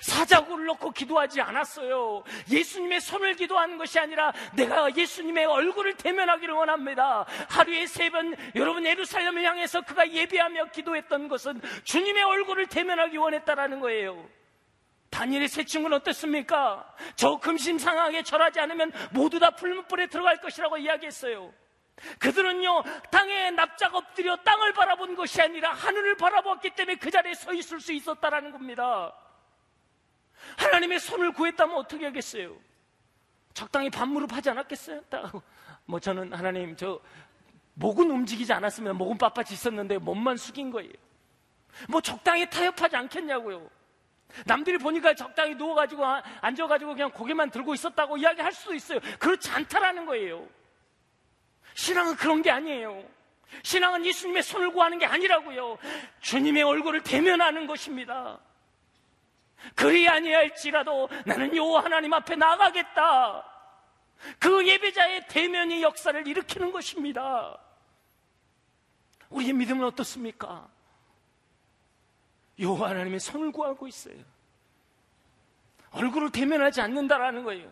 사자구를 0.00 0.66
놓고 0.66 0.92
기도하지 0.92 1.40
않았어요. 1.40 2.24
예수님의 2.50 3.00
손을 3.00 3.34
기도하는 3.34 3.76
것이 3.76 3.98
아니라 3.98 4.32
내가 4.54 4.94
예수님의 4.94 5.44
얼굴을 5.46 5.94
대면하기를 5.96 6.54
원합니다. 6.54 7.26
하루에 7.48 7.86
세 7.86 8.10
번 8.10 8.36
여러분 8.54 8.84
예루살렘을 8.84 9.42
향해서 9.42 9.80
그가 9.80 10.08
예배하며 10.08 10.66
기도했던 10.66 11.28
것은 11.28 11.60
주님의 11.84 12.22
얼굴을 12.22 12.66
대면하기 12.66 13.16
원했다라는 13.16 13.80
거예요. 13.80 14.28
다니엘의 15.10 15.48
세 15.48 15.64
친구는 15.64 15.96
어떻습니까? 15.98 16.92
저 17.16 17.38
금심상하게 17.38 18.22
절하지 18.22 18.60
않으면 18.60 18.92
모두 19.12 19.38
다 19.38 19.50
풀무불에 19.50 20.08
들어갈 20.08 20.40
것이라고 20.40 20.76
이야기했어요. 20.76 21.52
그들은요, 22.18 22.82
땅에 23.10 23.50
납작 23.52 23.94
엎드려 23.94 24.36
땅을 24.36 24.72
바라본 24.72 25.14
것이 25.14 25.40
아니라 25.40 25.72
하늘을 25.72 26.16
바라보았기 26.16 26.70
때문에 26.70 26.96
그 26.96 27.10
자리에 27.10 27.34
서 27.34 27.52
있을 27.52 27.80
수 27.80 27.92
있었다라는 27.92 28.50
겁니다. 28.50 29.12
하나님의 30.56 31.00
손을 31.00 31.32
구했다면 31.32 31.76
어떻게 31.76 32.06
하겠어요? 32.06 32.56
적당히 33.52 33.88
반무릎 33.90 34.32
하지 34.32 34.50
않았겠어요? 34.50 35.00
뭐 35.86 36.00
저는 36.00 36.32
하나님 36.32 36.76
저 36.76 37.00
목은 37.74 38.10
움직이지 38.10 38.52
않았으면 38.52 38.96
목은 38.96 39.18
빳빳이 39.18 39.52
있었는데 39.52 39.98
몸만 39.98 40.36
숙인 40.36 40.70
거예요. 40.70 40.92
뭐 41.88 42.00
적당히 42.00 42.48
타협하지 42.48 42.96
않겠냐고요. 42.96 43.68
남들이 44.46 44.78
보니까 44.78 45.14
적당히 45.14 45.54
누워가지고 45.54 46.04
앉아가지고 46.40 46.94
그냥 46.94 47.10
고개만 47.10 47.50
들고 47.50 47.74
있었다고 47.74 48.16
이야기할 48.16 48.52
수도 48.52 48.74
있어요. 48.74 49.00
그렇지 49.18 49.50
않다라는 49.50 50.06
거예요. 50.06 50.46
신앙은 51.74 52.16
그런 52.16 52.42
게 52.42 52.50
아니에요. 52.50 53.04
신앙은 53.62 54.04
예수님의 54.06 54.42
손을 54.42 54.72
구하는 54.72 54.98
게 54.98 55.06
아니라고요. 55.06 55.78
주님의 56.20 56.62
얼굴을 56.62 57.02
대면하는 57.02 57.66
것입니다. 57.66 58.40
그리 59.74 60.08
아니할지라도 60.08 61.08
나는 61.24 61.56
요 61.56 61.76
하나님 61.76 62.12
앞에 62.12 62.36
나가겠다. 62.36 63.44
그 64.38 64.66
예배자의 64.66 65.28
대면이 65.28 65.82
역사를 65.82 66.26
일으키는 66.26 66.72
것입니다. 66.72 67.58
우리의 69.30 69.52
믿음은 69.52 69.84
어떻습니까? 69.86 70.68
요 72.60 72.74
하나님의 72.74 73.20
손을 73.20 73.52
구하고 73.52 73.86
있어요. 73.88 74.16
얼굴을 75.90 76.30
대면하지 76.30 76.80
않는다라는 76.80 77.44
거예요. 77.44 77.70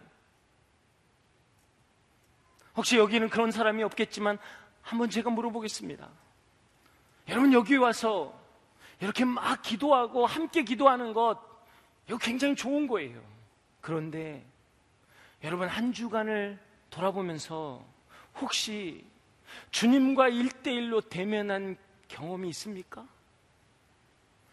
혹시 2.76 2.96
여기는 2.96 3.28
그런 3.28 3.50
사람이 3.50 3.82
없겠지만 3.82 4.38
한번 4.80 5.10
제가 5.10 5.30
물어보겠습니다. 5.30 6.08
여러분 7.28 7.52
여기 7.52 7.76
와서 7.76 8.38
이렇게 9.00 9.24
막 9.24 9.62
기도하고 9.62 10.26
함께 10.26 10.62
기도하는 10.62 11.12
것 11.12 11.51
이거 12.08 12.18
굉장히 12.18 12.54
좋은 12.54 12.86
거예요. 12.86 13.20
그런데 13.80 14.44
여러분 15.44 15.68
한 15.68 15.92
주간을 15.92 16.58
돌아보면서 16.90 17.84
혹시 18.40 19.04
주님과 19.70 20.28
일대일로 20.28 21.02
대면한 21.02 21.76
경험이 22.08 22.48
있습니까? 22.50 23.06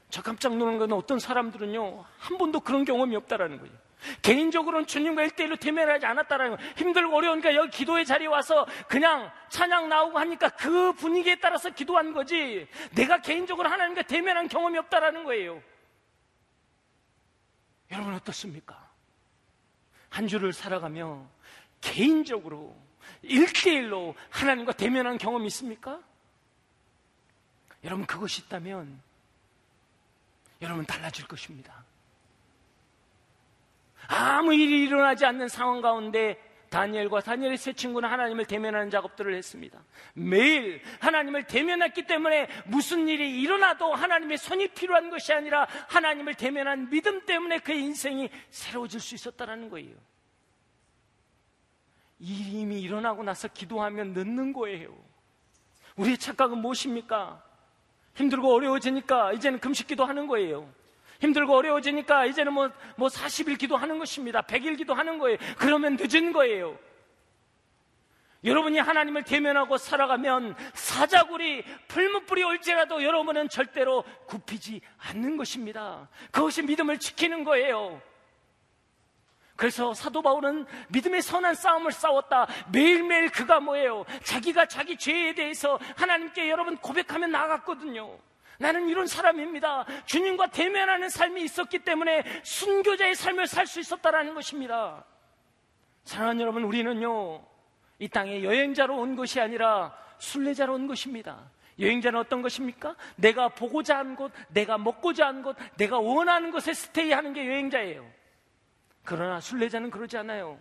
저 0.09 0.23
깜짝 0.23 0.57
놀란 0.57 0.79
건 0.79 0.91
어떤 0.93 1.19
사람들은요, 1.19 2.05
한 2.17 2.37
번도 2.37 2.61
그런 2.61 2.83
경험이 2.83 3.15
없다라는 3.15 3.59
거예요. 3.59 3.73
개인적으로는 4.21 4.87
주님과 4.87 5.23
일대일로 5.23 5.57
대면하지 5.57 6.05
않았다라는 6.05 6.55
거예요. 6.55 6.71
힘들고 6.77 7.15
어려우니까 7.15 7.53
여기 7.53 7.69
기도의 7.69 8.05
자리에 8.05 8.27
와서 8.27 8.65
그냥 8.87 9.29
찬양 9.49 9.89
나오고 9.89 10.17
하니까 10.17 10.49
그 10.49 10.93
분위기에 10.93 11.35
따라서 11.35 11.69
기도한 11.69 12.13
거지, 12.13 12.67
내가 12.95 13.21
개인적으로 13.21 13.69
하나님과 13.69 14.03
대면한 14.03 14.47
경험이 14.47 14.79
없다라는 14.79 15.25
거예요. 15.25 15.61
여러분 17.91 18.13
어떻습니까? 18.13 18.89
한 20.09 20.27
주를 20.27 20.53
살아가며 20.53 21.25
개인적으로 21.81 22.75
일대일로 23.21 24.15
하나님과 24.29 24.73
대면한 24.73 25.17
경험이 25.17 25.47
있습니까? 25.47 25.99
여러분 27.83 28.05
그것이 28.05 28.41
있다면 28.43 29.01
여러분 30.61 30.85
달라질 30.85 31.27
것입니다. 31.27 31.85
아무 34.07 34.53
일이 34.53 34.83
일어나지 34.83 35.25
않는 35.25 35.47
상황 35.47 35.81
가운데 35.81 36.37
다니엘과 36.69 37.21
다니엘의 37.21 37.57
세 37.57 37.73
친구는 37.73 38.09
하나님을 38.09 38.45
대면하는 38.45 38.89
작업들을 38.89 39.35
했습니다. 39.35 39.83
매일 40.13 40.81
하나님을 40.99 41.43
대면했기 41.45 42.03
때문에 42.03 42.47
무슨 42.65 43.07
일이 43.07 43.41
일어나도 43.41 43.93
하나님의 43.93 44.37
손이 44.37 44.69
필요한 44.69 45.09
것이 45.09 45.33
아니라 45.33 45.67
하나님을 45.89 46.35
대면한 46.35 46.89
믿음 46.89 47.25
때문에 47.25 47.59
그의 47.59 47.81
인생이 47.81 48.29
새로워질 48.49 48.99
수 48.99 49.15
있었다는 49.15 49.69
거예요. 49.69 49.95
일이 52.19 52.61
이미 52.61 52.81
일어나고 52.81 53.23
나서 53.23 53.47
기도하면 53.47 54.13
늦는 54.13 54.53
거예요. 54.53 54.95
우리의 55.95 56.17
착각은 56.17 56.57
무엇입니까? 56.57 57.43
힘들고 58.15 58.53
어려워지니까 58.53 59.33
이제는 59.33 59.59
금식 59.59 59.87
기도하는 59.87 60.27
거예요. 60.27 60.69
힘들고 61.19 61.55
어려워지니까 61.55 62.25
이제는 62.25 62.53
뭐, 62.53 62.69
뭐 62.95 63.07
40일 63.07 63.57
기도하는 63.57 63.99
것입니다. 63.99 64.41
100일 64.41 64.77
기도하는 64.77 65.19
거예요. 65.19 65.37
그러면 65.57 65.97
늦은 65.99 66.31
거예요. 66.31 66.77
여러분이 68.43 68.79
하나님을 68.79 69.23
대면하고 69.23 69.77
살아가면 69.77 70.55
사자굴이 70.73 71.63
풀무불이 71.89 72.43
올지라도 72.43 73.03
여러분은 73.03 73.49
절대로 73.49 74.05
굽히지 74.27 74.79
않는 74.97 75.35
것입니다. 75.35 76.07
그것이 76.31 76.61
믿음을 76.61 76.99
지키는 76.99 77.43
거예요. 77.43 78.01
그래서 79.57 79.93
사도 79.93 80.21
바울은 80.21 80.65
믿음의 80.87 81.21
선한 81.21 81.53
싸움을 81.53 81.91
싸웠다. 81.91 82.47
매일매일 82.71 83.29
그가 83.29 83.59
뭐예요? 83.59 84.05
자기가 84.23 84.67
자기 84.67 84.95
죄에 84.95 85.33
대해서 85.33 85.77
하나님께 85.97 86.49
여러분 86.49 86.77
고백하며 86.77 87.27
나갔거든요. 87.27 88.17
나는 88.59 88.89
이런 88.89 89.07
사람입니다. 89.07 89.85
주님과 90.05 90.47
대면하는 90.47 91.09
삶이 91.09 91.41
있었기 91.43 91.79
때문에 91.79 92.23
순교자의 92.43 93.15
삶을 93.15 93.47
살 93.47 93.65
수 93.65 93.79
있었다라는 93.79 94.33
것입니다. 94.33 95.05
사랑하는 96.03 96.41
여러분, 96.41 96.63
우리는요, 96.63 97.45
이 97.99 98.07
땅에 98.09 98.43
여행자로 98.43 98.97
온 98.97 99.15
것이 99.15 99.39
아니라 99.39 99.95
순례자로 100.17 100.73
온 100.73 100.87
것입니다. 100.87 101.49
여행자는 101.79 102.19
어떤 102.19 102.41
것입니까? 102.41 102.95
내가 103.15 103.47
보고자 103.47 103.99
하는 103.99 104.15
곳, 104.15 104.33
내가 104.49 104.77
먹고자 104.77 105.27
하는 105.27 105.41
곳, 105.41 105.55
내가 105.77 105.99
원하는 105.99 106.51
곳에 106.51 106.73
스테이하는 106.73 107.31
게 107.33 107.47
여행자예요. 107.47 108.05
그러나 109.05 109.39
순례자는 109.39 109.89
그러지 109.89 110.17
않아요. 110.17 110.59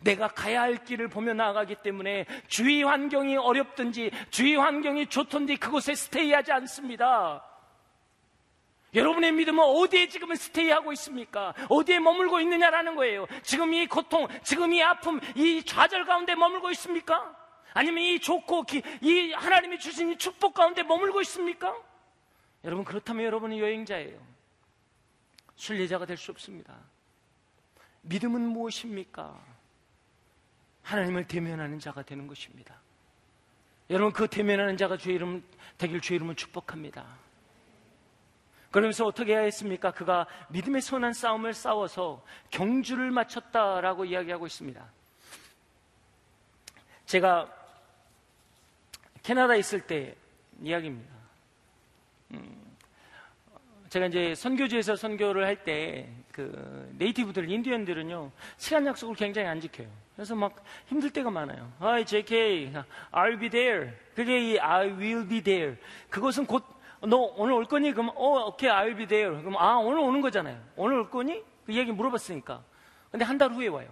내가 0.00 0.28
가야 0.28 0.62
할 0.62 0.84
길을 0.84 1.08
보며 1.08 1.34
나아가기 1.34 1.76
때문에 1.82 2.26
주위 2.46 2.82
환경이 2.82 3.36
어렵든지 3.36 4.10
주위 4.30 4.54
환경이 4.56 5.06
좋던지 5.08 5.56
그곳에 5.56 5.94
스테이하지 5.94 6.52
않습니다. 6.52 7.44
여러분의 8.94 9.32
믿음은 9.32 9.62
어디에 9.62 10.08
지금 10.08 10.34
스테이하고 10.34 10.92
있습니까? 10.94 11.52
어디에 11.68 12.00
머물고 12.00 12.40
있느냐라는 12.40 12.96
거예요. 12.96 13.26
지금 13.42 13.74
이 13.74 13.86
고통, 13.86 14.26
지금 14.42 14.72
이 14.72 14.82
아픔, 14.82 15.20
이 15.34 15.62
좌절 15.62 16.06
가운데 16.06 16.34
머물고 16.34 16.70
있습니까? 16.70 17.36
아니면 17.74 18.02
이 18.02 18.18
좋고 18.18 18.64
이 19.02 19.32
하나님이 19.32 19.78
주신 19.78 20.10
이 20.12 20.16
축복 20.16 20.54
가운데 20.54 20.82
머물고 20.82 21.20
있습니까? 21.20 21.76
여러분 22.64 22.84
그렇다면 22.84 23.24
여러분은 23.26 23.58
여행자예요. 23.58 24.18
순례자가 25.56 26.06
될 26.06 26.16
수 26.16 26.30
없습니다. 26.30 26.74
믿음은 28.02 28.40
무엇입니까? 28.40 29.38
하나님을 30.88 31.26
대면하는 31.26 31.78
자가 31.78 32.02
되는 32.02 32.26
것입니다. 32.26 32.74
여러분 33.90 34.10
그 34.12 34.26
대면하는 34.26 34.78
자가 34.78 34.96
주의 34.96 35.16
이름 35.16 35.42
되길 35.76 36.00
주의 36.00 36.16
이름을 36.16 36.34
축복합니다. 36.34 37.04
그러면서 38.70 39.04
어떻게 39.04 39.32
해야 39.32 39.40
했습니까? 39.40 39.92
그가 39.92 40.26
믿음의 40.48 40.80
선한 40.80 41.12
싸움을 41.12 41.52
싸워서 41.52 42.24
경주를 42.50 43.10
마쳤다라고 43.10 44.06
이야기하고 44.06 44.46
있습니다. 44.46 44.82
제가 47.04 47.54
캐나다에 49.22 49.58
있을 49.58 49.86
때 49.86 50.16
이야기입니다. 50.62 51.14
음, 52.32 52.67
제가 53.88 54.06
이제 54.06 54.34
선교지에서 54.34 54.96
선교를 54.96 55.44
할 55.46 55.64
때 55.64 56.06
그 56.32 56.88
네이티브들, 56.98 57.50
인디언들은요 57.50 58.30
시간 58.58 58.86
약속을 58.86 59.16
굉장히 59.16 59.48
안 59.48 59.60
지켜요. 59.60 59.88
그래서 60.14 60.36
막 60.36 60.54
힘들 60.86 61.10
때가 61.10 61.30
많아요. 61.30 61.72
Hi 61.80 62.04
JK, 62.04 62.72
I'll 63.10 63.40
be 63.40 63.48
there. 63.50 63.90
그게 64.14 64.52
이 64.52 64.58
I 64.60 64.86
will 64.92 65.26
be 65.28 65.42
there. 65.42 65.76
그것은 66.10 66.46
곧 66.46 66.62
너 67.00 67.16
오늘 67.36 67.54
올 67.54 67.64
거니? 67.64 67.92
그럼 67.92 68.10
어, 68.14 68.46
오케이, 68.46 68.70
I'll 68.70 68.96
be 68.96 69.06
there. 69.06 69.36
그럼 69.40 69.56
아 69.56 69.76
오늘 69.78 69.98
오는 70.00 70.20
거잖아요. 70.20 70.60
오늘 70.76 70.98
올 70.98 71.10
거니? 71.10 71.42
그 71.66 71.74
얘기 71.74 71.90
물어봤으니까. 71.92 72.62
근데 73.10 73.24
한 73.24 73.36
달 73.38 73.50
후에 73.50 73.66
와요. 73.68 73.88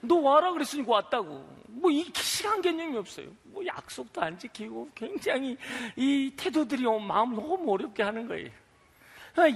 너 0.00 0.16
와라 0.16 0.50
그랬으니까 0.52 0.90
왔다고. 0.92 1.46
뭐 1.68 1.90
이 1.90 2.04
시간 2.14 2.60
개념이 2.62 2.96
없어요. 2.96 3.26
뭐 3.44 3.64
약속도 3.64 4.20
안 4.20 4.36
지키고 4.38 4.88
굉장히 4.94 5.56
이 5.94 6.32
태도들이 6.36 6.82
마음 7.06 7.34
너무 7.36 7.72
어렵게 7.72 8.02
하는 8.02 8.26
거예요. 8.26 8.48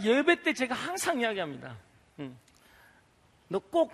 예배 0.05 0.43
때 0.43 0.53
제가 0.53 0.75
항상 0.75 1.21
이야기합니다. 1.21 1.77
응. 2.21 2.37
너꼭 3.49 3.93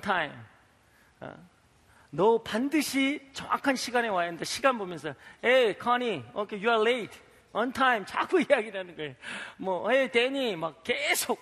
time. 0.00 0.32
어. 1.20 1.34
너 2.10 2.42
반드시 2.42 3.28
정확한 3.32 3.74
시간에 3.76 4.08
와야 4.08 4.28
한다. 4.28 4.44
시간 4.44 4.78
보면서, 4.78 5.14
hey, 5.42 5.74
Connie, 5.80 6.24
okay, 6.34 6.64
you 6.64 6.70
are 6.70 6.80
late, 6.80 7.20
on 7.52 7.72
time. 7.72 8.06
자꾸 8.06 8.38
이야기를 8.42 8.80
하는 8.80 8.96
거예요. 8.96 9.14
뭐, 9.56 9.90
hey, 9.90 10.10
Danny, 10.10 10.54
막 10.56 10.82
계속. 10.84 11.40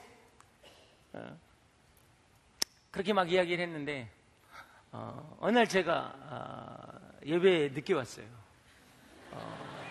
어. 1.12 1.38
그렇게 2.90 3.12
막 3.12 3.30
이야기를 3.30 3.62
했는데, 3.62 4.11
어, 4.93 5.36
어느 5.40 5.59
날 5.59 5.66
제가 5.66 6.14
어, 6.30 7.18
예배에 7.24 7.70
늦게 7.70 7.95
왔어요. 7.95 8.26
어, 9.32 9.81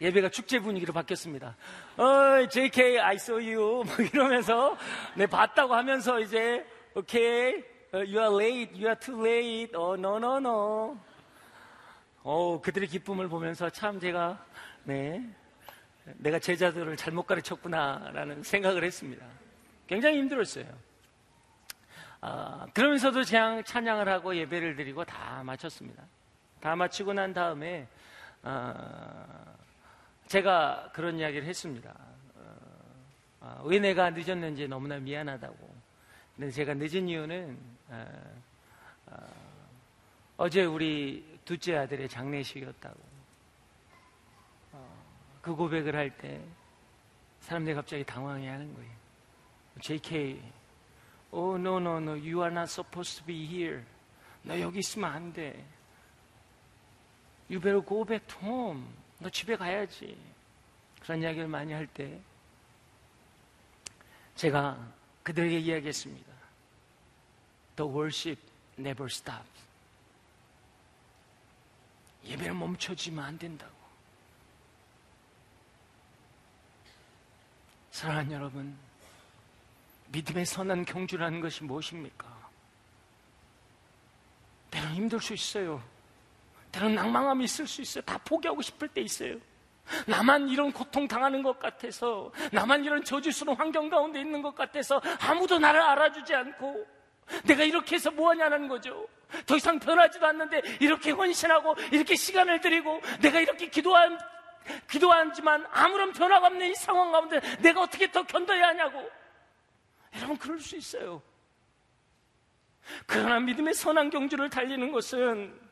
예배가 0.00 0.30
축제 0.30 0.58
분위기로 0.58 0.92
바뀌었습니다. 0.92 1.56
어, 1.96 2.46
JK, 2.48 2.98
I 2.98 3.16
saw 3.16 3.54
you. 3.54 3.84
막 3.88 4.00
이러면서, 4.00 4.76
네, 5.14 5.26
봤다고 5.26 5.74
하면서 5.74 6.18
이제, 6.20 6.64
okay, 6.94 7.62
you 7.92 8.18
are 8.18 8.34
late, 8.34 8.72
you 8.74 8.86
are 8.86 8.98
too 8.98 9.20
late, 9.20 9.76
oh, 9.76 9.98
no, 9.98 10.16
no, 10.16 10.36
no. 10.38 10.98
어, 12.22 12.60
그들의 12.60 12.88
기쁨을 12.88 13.28
보면서 13.28 13.68
참 13.68 14.00
제가, 14.00 14.44
네, 14.84 15.22
내가 16.16 16.38
제자들을 16.38 16.96
잘못 16.96 17.26
가르쳤구나라는 17.26 18.42
생각을 18.42 18.84
했습니다. 18.84 19.24
굉장히 19.86 20.18
힘들었어요. 20.18 20.66
아, 22.22 22.66
그러면서도 22.74 23.24
찬양을 23.24 24.08
하고 24.08 24.36
예배를 24.36 24.76
드리고 24.76 25.04
다 25.04 25.42
마쳤습니다. 25.44 26.04
다 26.60 26.76
마치고 26.76 27.14
난 27.14 27.32
다음에 27.32 27.88
아, 28.42 28.74
제가 30.30 30.90
그런 30.92 31.18
이야기를 31.18 31.44
했습니다. 31.44 31.92
어, 33.40 33.62
왜 33.64 33.80
내가 33.80 34.10
늦었는지 34.10 34.68
너무나 34.68 34.96
미안하다고. 35.00 35.74
근데 36.36 36.52
제가 36.52 36.74
늦은 36.74 37.08
이유는 37.08 37.58
어, 40.36 40.48
제 40.48 40.64
우리 40.64 41.26
둘째 41.44 41.78
아들의 41.78 42.08
장례식이었다고. 42.08 43.00
어, 44.72 45.04
그 45.42 45.56
고백을 45.56 45.96
할 45.96 46.16
때 46.16 46.40
사람들이 47.40 47.74
갑자기 47.74 48.04
당황해 48.04 48.48
하는 48.48 48.72
거예요. 48.72 48.90
JK 49.80 50.40
Oh, 51.32 51.56
no, 51.58 51.78
no, 51.78 51.96
no. 51.98 52.12
You 52.12 52.40
are 52.42 52.52
not 52.52 52.70
supposed 52.70 53.18
to 53.18 53.26
be 53.26 53.46
here. 53.46 53.82
너 54.42 54.60
여기 54.60 54.78
있으면 54.78 55.10
안 55.12 55.32
돼. 55.32 55.64
You 57.48 57.60
better 57.60 57.84
go 57.84 58.04
back 58.04 58.26
home. 58.40 58.99
너 59.20 59.28
집에 59.30 59.54
가야지. 59.56 60.18
그런 61.00 61.22
이야기를 61.22 61.46
많이 61.46 61.72
할 61.72 61.86
때, 61.86 62.20
제가 64.34 64.92
그들에게 65.22 65.58
이야기했습니다. 65.58 66.32
The 67.76 67.90
worship 67.90 68.42
never 68.78 69.06
stops. 69.10 69.48
예배는 72.24 72.58
멈춰지면 72.58 73.24
안 73.24 73.38
된다고. 73.38 73.72
사랑하는 77.92 78.32
여러분, 78.32 78.76
믿음의 80.08 80.46
선한 80.46 80.84
경주라는 80.86 81.40
것이 81.40 81.64
무엇입니까? 81.64 82.50
때론 84.70 84.94
힘들 84.94 85.20
수 85.20 85.34
있어요. 85.34 85.82
때론 86.72 86.94
낭망함이 86.94 87.44
있을 87.44 87.66
수 87.66 87.82
있어요. 87.82 88.02
다 88.04 88.18
포기하고 88.24 88.62
싶을 88.62 88.88
때 88.88 89.00
있어요. 89.00 89.36
나만 90.06 90.48
이런 90.48 90.72
고통 90.72 91.08
당하는 91.08 91.42
것 91.42 91.58
같아서, 91.58 92.32
나만 92.52 92.84
이런 92.84 93.02
저주스러운 93.02 93.58
환경 93.58 93.88
가운데 93.88 94.20
있는 94.20 94.40
것 94.40 94.54
같아서 94.54 95.00
아무도 95.20 95.58
나를 95.58 95.80
알아주지 95.80 96.34
않고, 96.34 96.86
내가 97.44 97.64
이렇게 97.64 97.96
해서 97.96 98.10
뭐하냐는 98.10 98.68
거죠. 98.68 99.06
더 99.46 99.56
이상 99.56 99.78
변하지도 99.78 100.26
않는데 100.26 100.62
이렇게 100.80 101.12
헌신하고 101.12 101.76
이렇게 101.92 102.16
시간을 102.16 102.60
들이고 102.60 103.00
내가 103.20 103.40
이렇게 103.40 103.68
기도한 103.68 104.18
기도하지만 104.88 105.64
아무런 105.70 106.12
변화가 106.12 106.48
없는 106.48 106.70
이 106.70 106.74
상황 106.74 107.12
가운데 107.12 107.40
내가 107.60 107.82
어떻게 107.82 108.10
더 108.10 108.22
견뎌야 108.24 108.68
하냐고. 108.68 109.08
여러분 110.16 110.36
그럴 110.36 110.58
수 110.58 110.76
있어요. 110.76 111.22
그러나 113.06 113.38
믿음의 113.40 113.74
선한 113.74 114.10
경주를 114.10 114.50
달리는 114.50 114.90
것은 114.90 115.69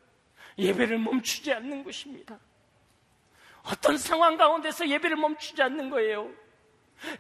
예배를 0.58 0.98
멈추지 0.98 1.52
않는 1.52 1.84
것입니다. 1.84 2.38
어떤 3.62 3.96
상황 3.98 4.36
가운데서 4.36 4.88
예배를 4.88 5.16
멈추지 5.16 5.62
않는 5.62 5.90
거예요. 5.90 6.30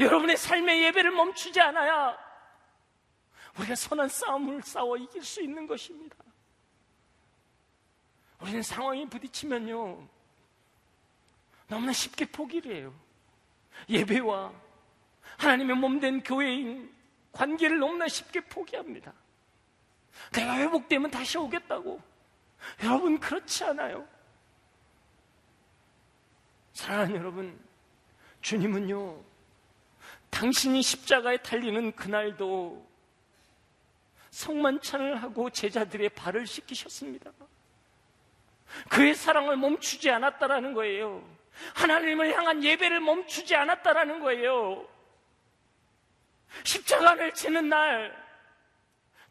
여러분의 0.00 0.36
삶의 0.36 0.82
예배를 0.84 1.12
멈추지 1.12 1.60
않아야 1.60 2.18
우리가 3.58 3.74
선한 3.74 4.08
싸움을 4.08 4.62
싸워 4.62 4.96
이길 4.96 5.22
수 5.22 5.42
있는 5.42 5.66
것입니다. 5.66 6.16
우리는 8.40 8.62
상황이 8.62 9.08
부딪히면요. 9.08 10.08
너무나 11.66 11.92
쉽게 11.92 12.26
포기를 12.26 12.76
해요. 12.76 12.94
예배와 13.88 14.52
하나님의 15.38 15.76
몸된 15.76 16.22
교회인 16.22 16.92
관계를 17.32 17.78
너무나 17.78 18.08
쉽게 18.08 18.40
포기합니다. 18.40 19.12
내가 20.32 20.56
회복되면 20.56 21.10
다시 21.10 21.38
오겠다고. 21.38 22.00
여러분, 22.82 23.18
그렇지 23.18 23.64
않아요. 23.64 24.06
사랑하는 26.72 27.16
여러분, 27.16 27.58
주님은요, 28.40 29.20
당신이 30.30 30.82
십자가에 30.82 31.38
달리는 31.38 31.92
그날도 31.92 32.86
성만찬을 34.30 35.22
하고 35.22 35.50
제자들의 35.50 36.10
발을 36.10 36.46
씻기셨습니다. 36.46 37.32
그의 38.88 39.14
사랑을 39.14 39.56
멈추지 39.56 40.10
않았다라는 40.10 40.74
거예요. 40.74 41.26
하나님을 41.74 42.36
향한 42.36 42.62
예배를 42.62 43.00
멈추지 43.00 43.56
않았다라는 43.56 44.20
거예요. 44.20 44.86
십자가를 46.64 47.34
치는 47.34 47.68
날, 47.68 48.27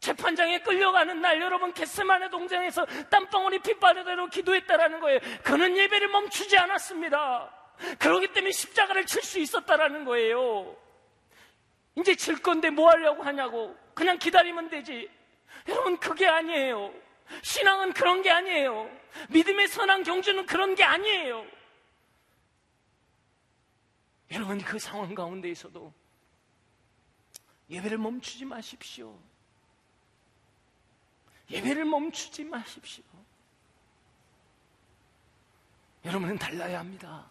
재판장에 0.00 0.60
끌려가는 0.60 1.20
날, 1.20 1.40
여러분 1.40 1.72
겟세만의 1.72 2.30
동장에서 2.30 2.86
땀방울이 3.10 3.58
핏바르대로 3.60 4.28
기도했다라는 4.28 5.00
거예요. 5.00 5.18
그는 5.42 5.76
예배를 5.76 6.08
멈추지 6.08 6.56
않았습니다. 6.56 7.52
그러기 7.98 8.32
때문에 8.32 8.52
십자가를 8.52 9.06
칠 9.06 9.22
수 9.22 9.38
있었다라는 9.38 10.04
거예요. 10.04 10.76
이제 11.96 12.14
질 12.14 12.40
건데 12.40 12.70
뭐 12.70 12.90
하려고 12.90 13.22
하냐고. 13.22 13.76
그냥 13.94 14.18
기다리면 14.18 14.70
되지. 14.70 15.10
여러분, 15.66 15.98
그게 15.98 16.26
아니에요. 16.26 16.92
신앙은 17.42 17.92
그런 17.92 18.22
게 18.22 18.30
아니에요. 18.30 18.88
믿음의 19.30 19.68
선한 19.68 20.04
경주는 20.04 20.46
그런 20.46 20.74
게 20.76 20.84
아니에요. 20.84 21.44
여러분, 24.30 24.58
그 24.58 24.78
상황 24.78 25.14
가운데에서도 25.14 25.92
예배를 27.70 27.98
멈추지 27.98 28.44
마십시오. 28.44 29.18
예배를 31.50 31.84
멈추지 31.84 32.44
마십시오. 32.44 33.04
여러분은 36.04 36.38
달라야 36.38 36.78
합니다. 36.78 37.26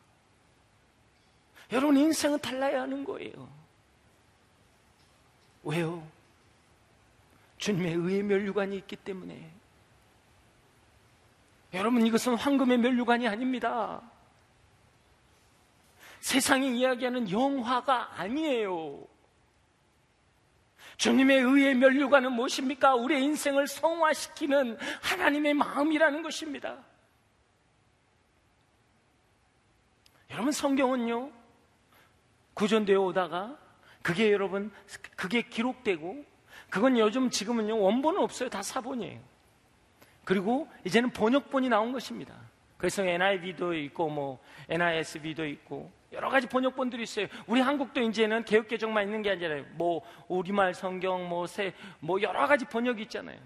여러분 1.72 1.98
인생은 1.98 2.40
달라야 2.40 2.82
하는 2.82 3.04
거예요. 3.04 3.50
왜요? 5.64 6.08
주님의 7.58 7.94
의의 7.94 8.24
면류관이 8.24 8.78
있기 8.78 8.96
때문에. 8.96 9.52
여러분 11.74 12.06
이것은 12.06 12.36
황금의 12.36 12.78
면류관이 12.78 13.28
아닙니다. 13.28 14.02
세상이 16.22 16.80
이야기하는 16.80 17.30
영화가 17.30 18.20
아니에요. 18.20 19.06
주님의 20.98 21.42
의의 21.42 21.76
면류관은 21.76 22.32
무엇입니까? 22.34 22.96
우리의 22.96 23.24
인생을 23.24 23.68
성화시키는 23.68 24.78
하나님의 25.02 25.54
마음이라는 25.54 26.24
것입니다. 26.24 26.78
여러분 30.32 30.52
성경은요 30.52 31.32
구전되어 32.54 33.00
오다가 33.00 33.58
그게 34.02 34.32
여러분 34.32 34.72
그게 35.16 35.44
기록되고 35.44 36.26
그건 36.70 36.98
요즘 36.98 37.30
지금은요 37.30 37.80
원본은 37.80 38.22
없어요 38.22 38.50
다 38.50 38.62
사본이에요. 38.62 39.22
그리고 40.26 40.68
이제는 40.84 41.12
번역본이 41.12 41.70
나온 41.70 41.92
것입니다. 41.94 42.36
그래서 42.78 43.04
NIV도 43.04 43.76
있고 43.76 44.10
뭐 44.10 44.40
NISV도 44.68 45.46
있고 45.46 45.92
여러 46.14 46.30
가지 46.30 46.48
번역본들이 46.48 47.04
있어요. 47.04 47.28
우리 47.48 47.60
한국도 47.60 48.02
이제는 48.02 48.46
개혁개정만 48.46 49.06
있는 49.06 49.22
게 49.22 49.32
아니라 49.32 49.64
뭐 49.74 50.02
우리말 50.28 50.74
성경 50.74 51.28
뭐새뭐 51.28 51.72
뭐 52.00 52.22
여러 52.22 52.48
가지 52.48 52.66
번역이 52.66 53.04
있잖아요. 53.04 53.40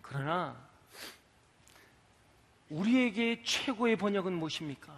그러나 0.00 0.56
우리에게 2.70 3.42
최고의 3.42 3.96
번역은 3.96 4.32
무엇입니까? 4.32 4.92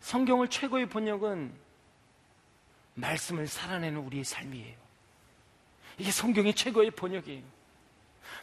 성경을 0.00 0.48
최고의 0.48 0.88
번역은 0.88 1.52
말씀을 2.94 3.46
살아내는 3.46 4.00
우리의 4.00 4.24
삶이에요. 4.24 4.76
이게 5.98 6.10
성경의 6.10 6.54
최고의 6.54 6.90
번역이에요. 6.92 7.57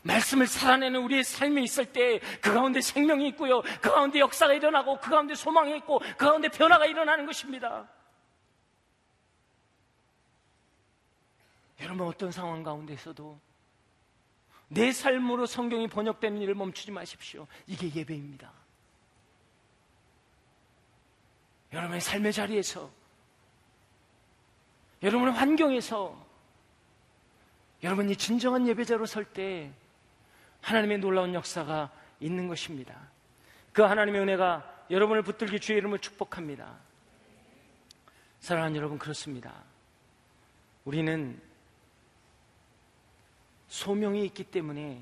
말씀을 0.05 0.45
살아내는 0.47 1.01
우리의 1.01 1.23
삶이 1.23 1.63
있을 1.63 1.91
때 1.91 2.19
그 2.41 2.53
가운데 2.53 2.81
생명이 2.81 3.27
있고요. 3.29 3.61
그 3.81 3.89
가운데 3.91 4.19
역사가 4.19 4.53
일어나고 4.53 4.99
그 4.99 5.09
가운데 5.09 5.35
소망이 5.35 5.75
있고 5.77 5.99
그 5.99 6.15
가운데 6.15 6.47
변화가 6.47 6.85
일어나는 6.85 7.25
것입니다. 7.25 7.87
여러분 11.81 12.07
어떤 12.07 12.31
상황 12.31 12.63
가운데서도 12.63 13.39
내 14.69 14.91
삶으로 14.91 15.45
성경이 15.45 15.87
번역되는 15.87 16.41
일을 16.41 16.55
멈추지 16.55 16.91
마십시오. 16.91 17.47
이게 17.67 17.93
예배입니다. 17.93 18.51
여러분의 21.73 22.01
삶의 22.01 22.31
자리에서 22.31 22.89
여러분의 25.03 25.33
환경에서 25.33 26.25
여러분이 27.83 28.15
진정한 28.15 28.67
예배자로 28.67 29.05
설 29.05 29.25
때 29.25 29.71
하나님의 30.66 30.97
놀라운 30.97 31.36
역사가 31.36 31.91
있는 32.20 32.47
것입니다. 32.47 32.99
그 33.72 33.84
하나님의 33.84 34.22
은혜가 34.22 34.86
여러분을 34.89 35.22
붙들기 35.22 35.59
주의 35.59 35.78
이름을 35.78 35.99
축복합니다. 35.99 36.76
사랑하는 38.39 38.76
여러분, 38.76 38.97
그렇습니다. 38.97 39.53
우리는 40.84 41.39
소명이 43.68 44.26
있기 44.26 44.43
때문에 44.45 44.99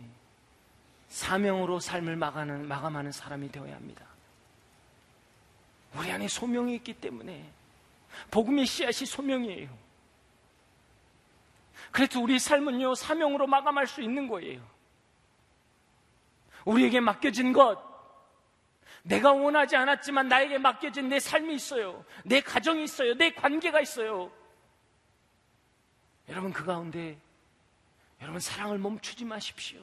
사명으로 1.08 1.80
삶을 1.80 2.18
마감하는, 2.18 2.68
마감하는 2.68 3.14
사람이 3.14 3.50
되어야 3.50 3.74
합니다. 3.74 4.06
우리 5.96 6.12
안에 6.12 6.28
소명이 6.28 6.76
있기 6.76 6.96
때문에 6.96 7.50
복음의 8.32 8.66
씨앗이 8.66 9.06
소명이에요. 9.06 9.70
그래서 11.92 12.20
우리 12.20 12.38
삶은요, 12.38 12.96
사명으로 12.96 13.48
마감할 13.48 13.88
수 13.88 14.02
있는 14.02 14.28
거예요. 14.28 14.73
우리에게 16.66 17.00
맡겨진 17.00 17.54
것, 17.54 17.78
내가 19.04 19.34
원하지 19.34 19.76
않았지만 19.76 20.28
나에게 20.28 20.58
맡겨진 20.58 21.10
내 21.10 21.20
삶이 21.20 21.54
있어요. 21.56 22.06
내 22.24 22.42
가정이 22.42 22.84
있어요. 22.84 23.16
내 23.16 23.34
관계가 23.34 23.82
있어요. 23.82 24.32
여러분, 26.30 26.54
그 26.54 26.64
가운데 26.64 27.20
여러분 28.22 28.40
사랑을 28.40 28.78
멈추지 28.78 29.26
마십시오. 29.26 29.82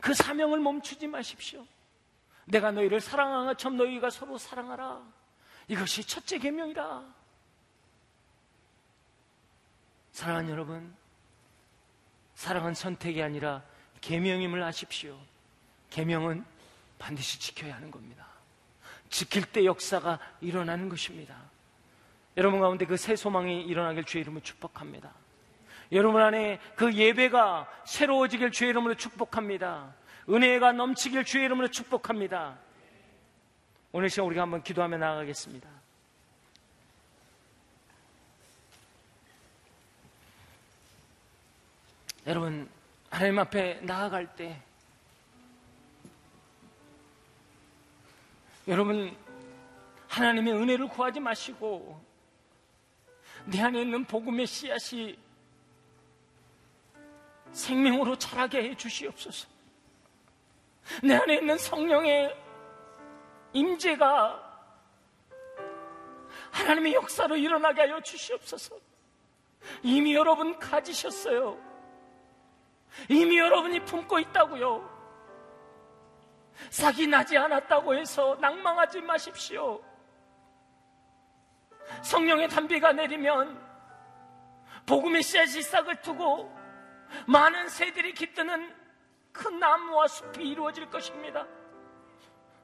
그 0.00 0.14
사명을 0.14 0.60
멈추지 0.60 1.06
마십시오. 1.06 1.66
내가 2.46 2.72
너희를 2.72 3.00
사랑한 3.00 3.46
것처럼 3.46 3.76
너희가 3.76 4.08
서로 4.08 4.38
사랑하라. 4.38 5.02
이것이 5.68 6.02
첫째 6.04 6.38
계명이다. 6.38 7.04
사랑하는 10.12 10.50
여러분, 10.50 10.96
사랑은 12.34 12.74
선택이 12.74 13.22
아니라 13.22 13.62
계명임을 14.00 14.62
아십시오. 14.62 15.18
계명은 15.90 16.44
반드시 16.98 17.40
지켜야 17.40 17.76
하는 17.76 17.90
겁니다. 17.90 18.26
지킬 19.08 19.44
때 19.44 19.64
역사가 19.64 20.18
일어나는 20.40 20.88
것입니다. 20.88 21.36
여러분 22.36 22.60
가운데 22.60 22.86
그 22.86 22.96
새 22.96 23.16
소망이 23.16 23.62
일어나길 23.62 24.04
주의 24.04 24.22
이름으로 24.22 24.42
축복합니다. 24.42 25.12
여러분 25.92 26.22
안에 26.22 26.60
그 26.76 26.94
예배가 26.94 27.68
새로워지길 27.84 28.52
주의 28.52 28.70
이름으로 28.70 28.94
축복합니다. 28.94 29.94
은혜가 30.28 30.72
넘치길 30.72 31.24
주의 31.24 31.44
이름으로 31.46 31.68
축복합니다. 31.68 32.58
오늘 33.92 34.08
시간 34.08 34.26
우리가 34.26 34.42
한번 34.42 34.62
기도하며 34.62 34.98
나아가겠습니다. 34.98 35.68
여러분 42.26 42.68
하나님 43.10 43.40
앞에 43.40 43.80
나아갈 43.82 44.34
때 44.36 44.62
여러분 48.68 49.16
하나님의 50.08 50.54
은혜를 50.54 50.88
구하지 50.88 51.18
마시고 51.18 52.00
내 53.46 53.60
안에 53.60 53.82
있는 53.82 54.04
복음의 54.04 54.46
씨앗이 54.46 55.18
생명으로 57.52 58.16
자라게 58.16 58.62
해 58.62 58.76
주시옵소서. 58.76 59.48
내 61.02 61.14
안에 61.14 61.34
있는 61.36 61.58
성령의 61.58 62.36
임재가 63.52 64.50
하나님의 66.52 66.94
역사로 66.94 67.36
일어나게 67.36 67.82
하여 67.82 68.00
주시옵소서. 68.00 68.76
이미 69.82 70.14
여러분 70.14 70.58
가지셨어요. 70.58 71.69
이미 73.08 73.38
여러분이 73.38 73.84
품고 73.84 74.18
있다고요. 74.18 74.98
싹이 76.70 77.06
나지 77.06 77.38
않았다고 77.38 77.94
해서 77.94 78.36
낭망하지 78.40 79.00
마십시오. 79.00 79.82
성령의 82.02 82.48
담비가 82.48 82.92
내리면 82.92 83.60
복음의 84.86 85.22
씨앗이 85.22 85.62
싹을 85.62 86.00
두고 86.02 86.54
많은 87.26 87.68
새들이 87.68 88.14
깃드는 88.14 88.74
큰 89.32 89.58
나무와 89.58 90.06
숲이 90.06 90.48
이루어질 90.48 90.88
것입니다. 90.90 91.46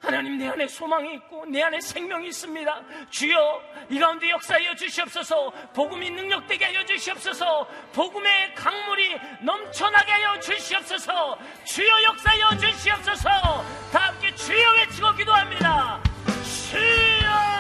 하나님 0.01 0.39
내 0.39 0.49
안에 0.49 0.69
소망이 0.69 1.15
있고 1.15 1.45
내 1.47 1.63
안에 1.63 1.81
생명이 1.81 2.29
있습니다. 2.29 2.83
주여 3.11 3.61
이 3.91 3.99
가운데 3.99 4.31
역사하여 4.31 4.75
주시옵소서 4.75 5.51
복음이 5.75 6.11
능력되게 6.11 6.65
하여 6.65 6.85
주시옵소서 6.85 7.67
복음의 7.93 8.55
강물이 8.55 9.17
넘쳐나게 9.43 10.13
하여 10.13 10.39
주시옵소서 10.41 11.39
주여 11.65 12.03
역사하여 12.05 12.59
주시옵소서 12.59 13.29
다 13.93 13.99
함께 13.99 14.35
주여 14.35 14.73
외치고 14.73 15.13
기도합니다. 15.15 16.01
주여 16.71 17.57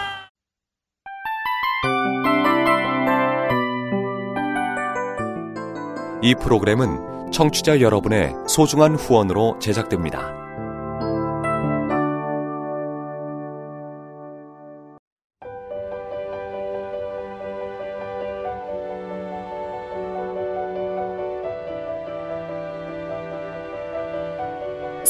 이 6.22 6.34
프로그램은 6.34 7.30
청취자 7.32 7.80
여러분의 7.80 8.34
소중한 8.49 8.97
후원으로 8.97 9.59
제작됩니다. 9.59 10.45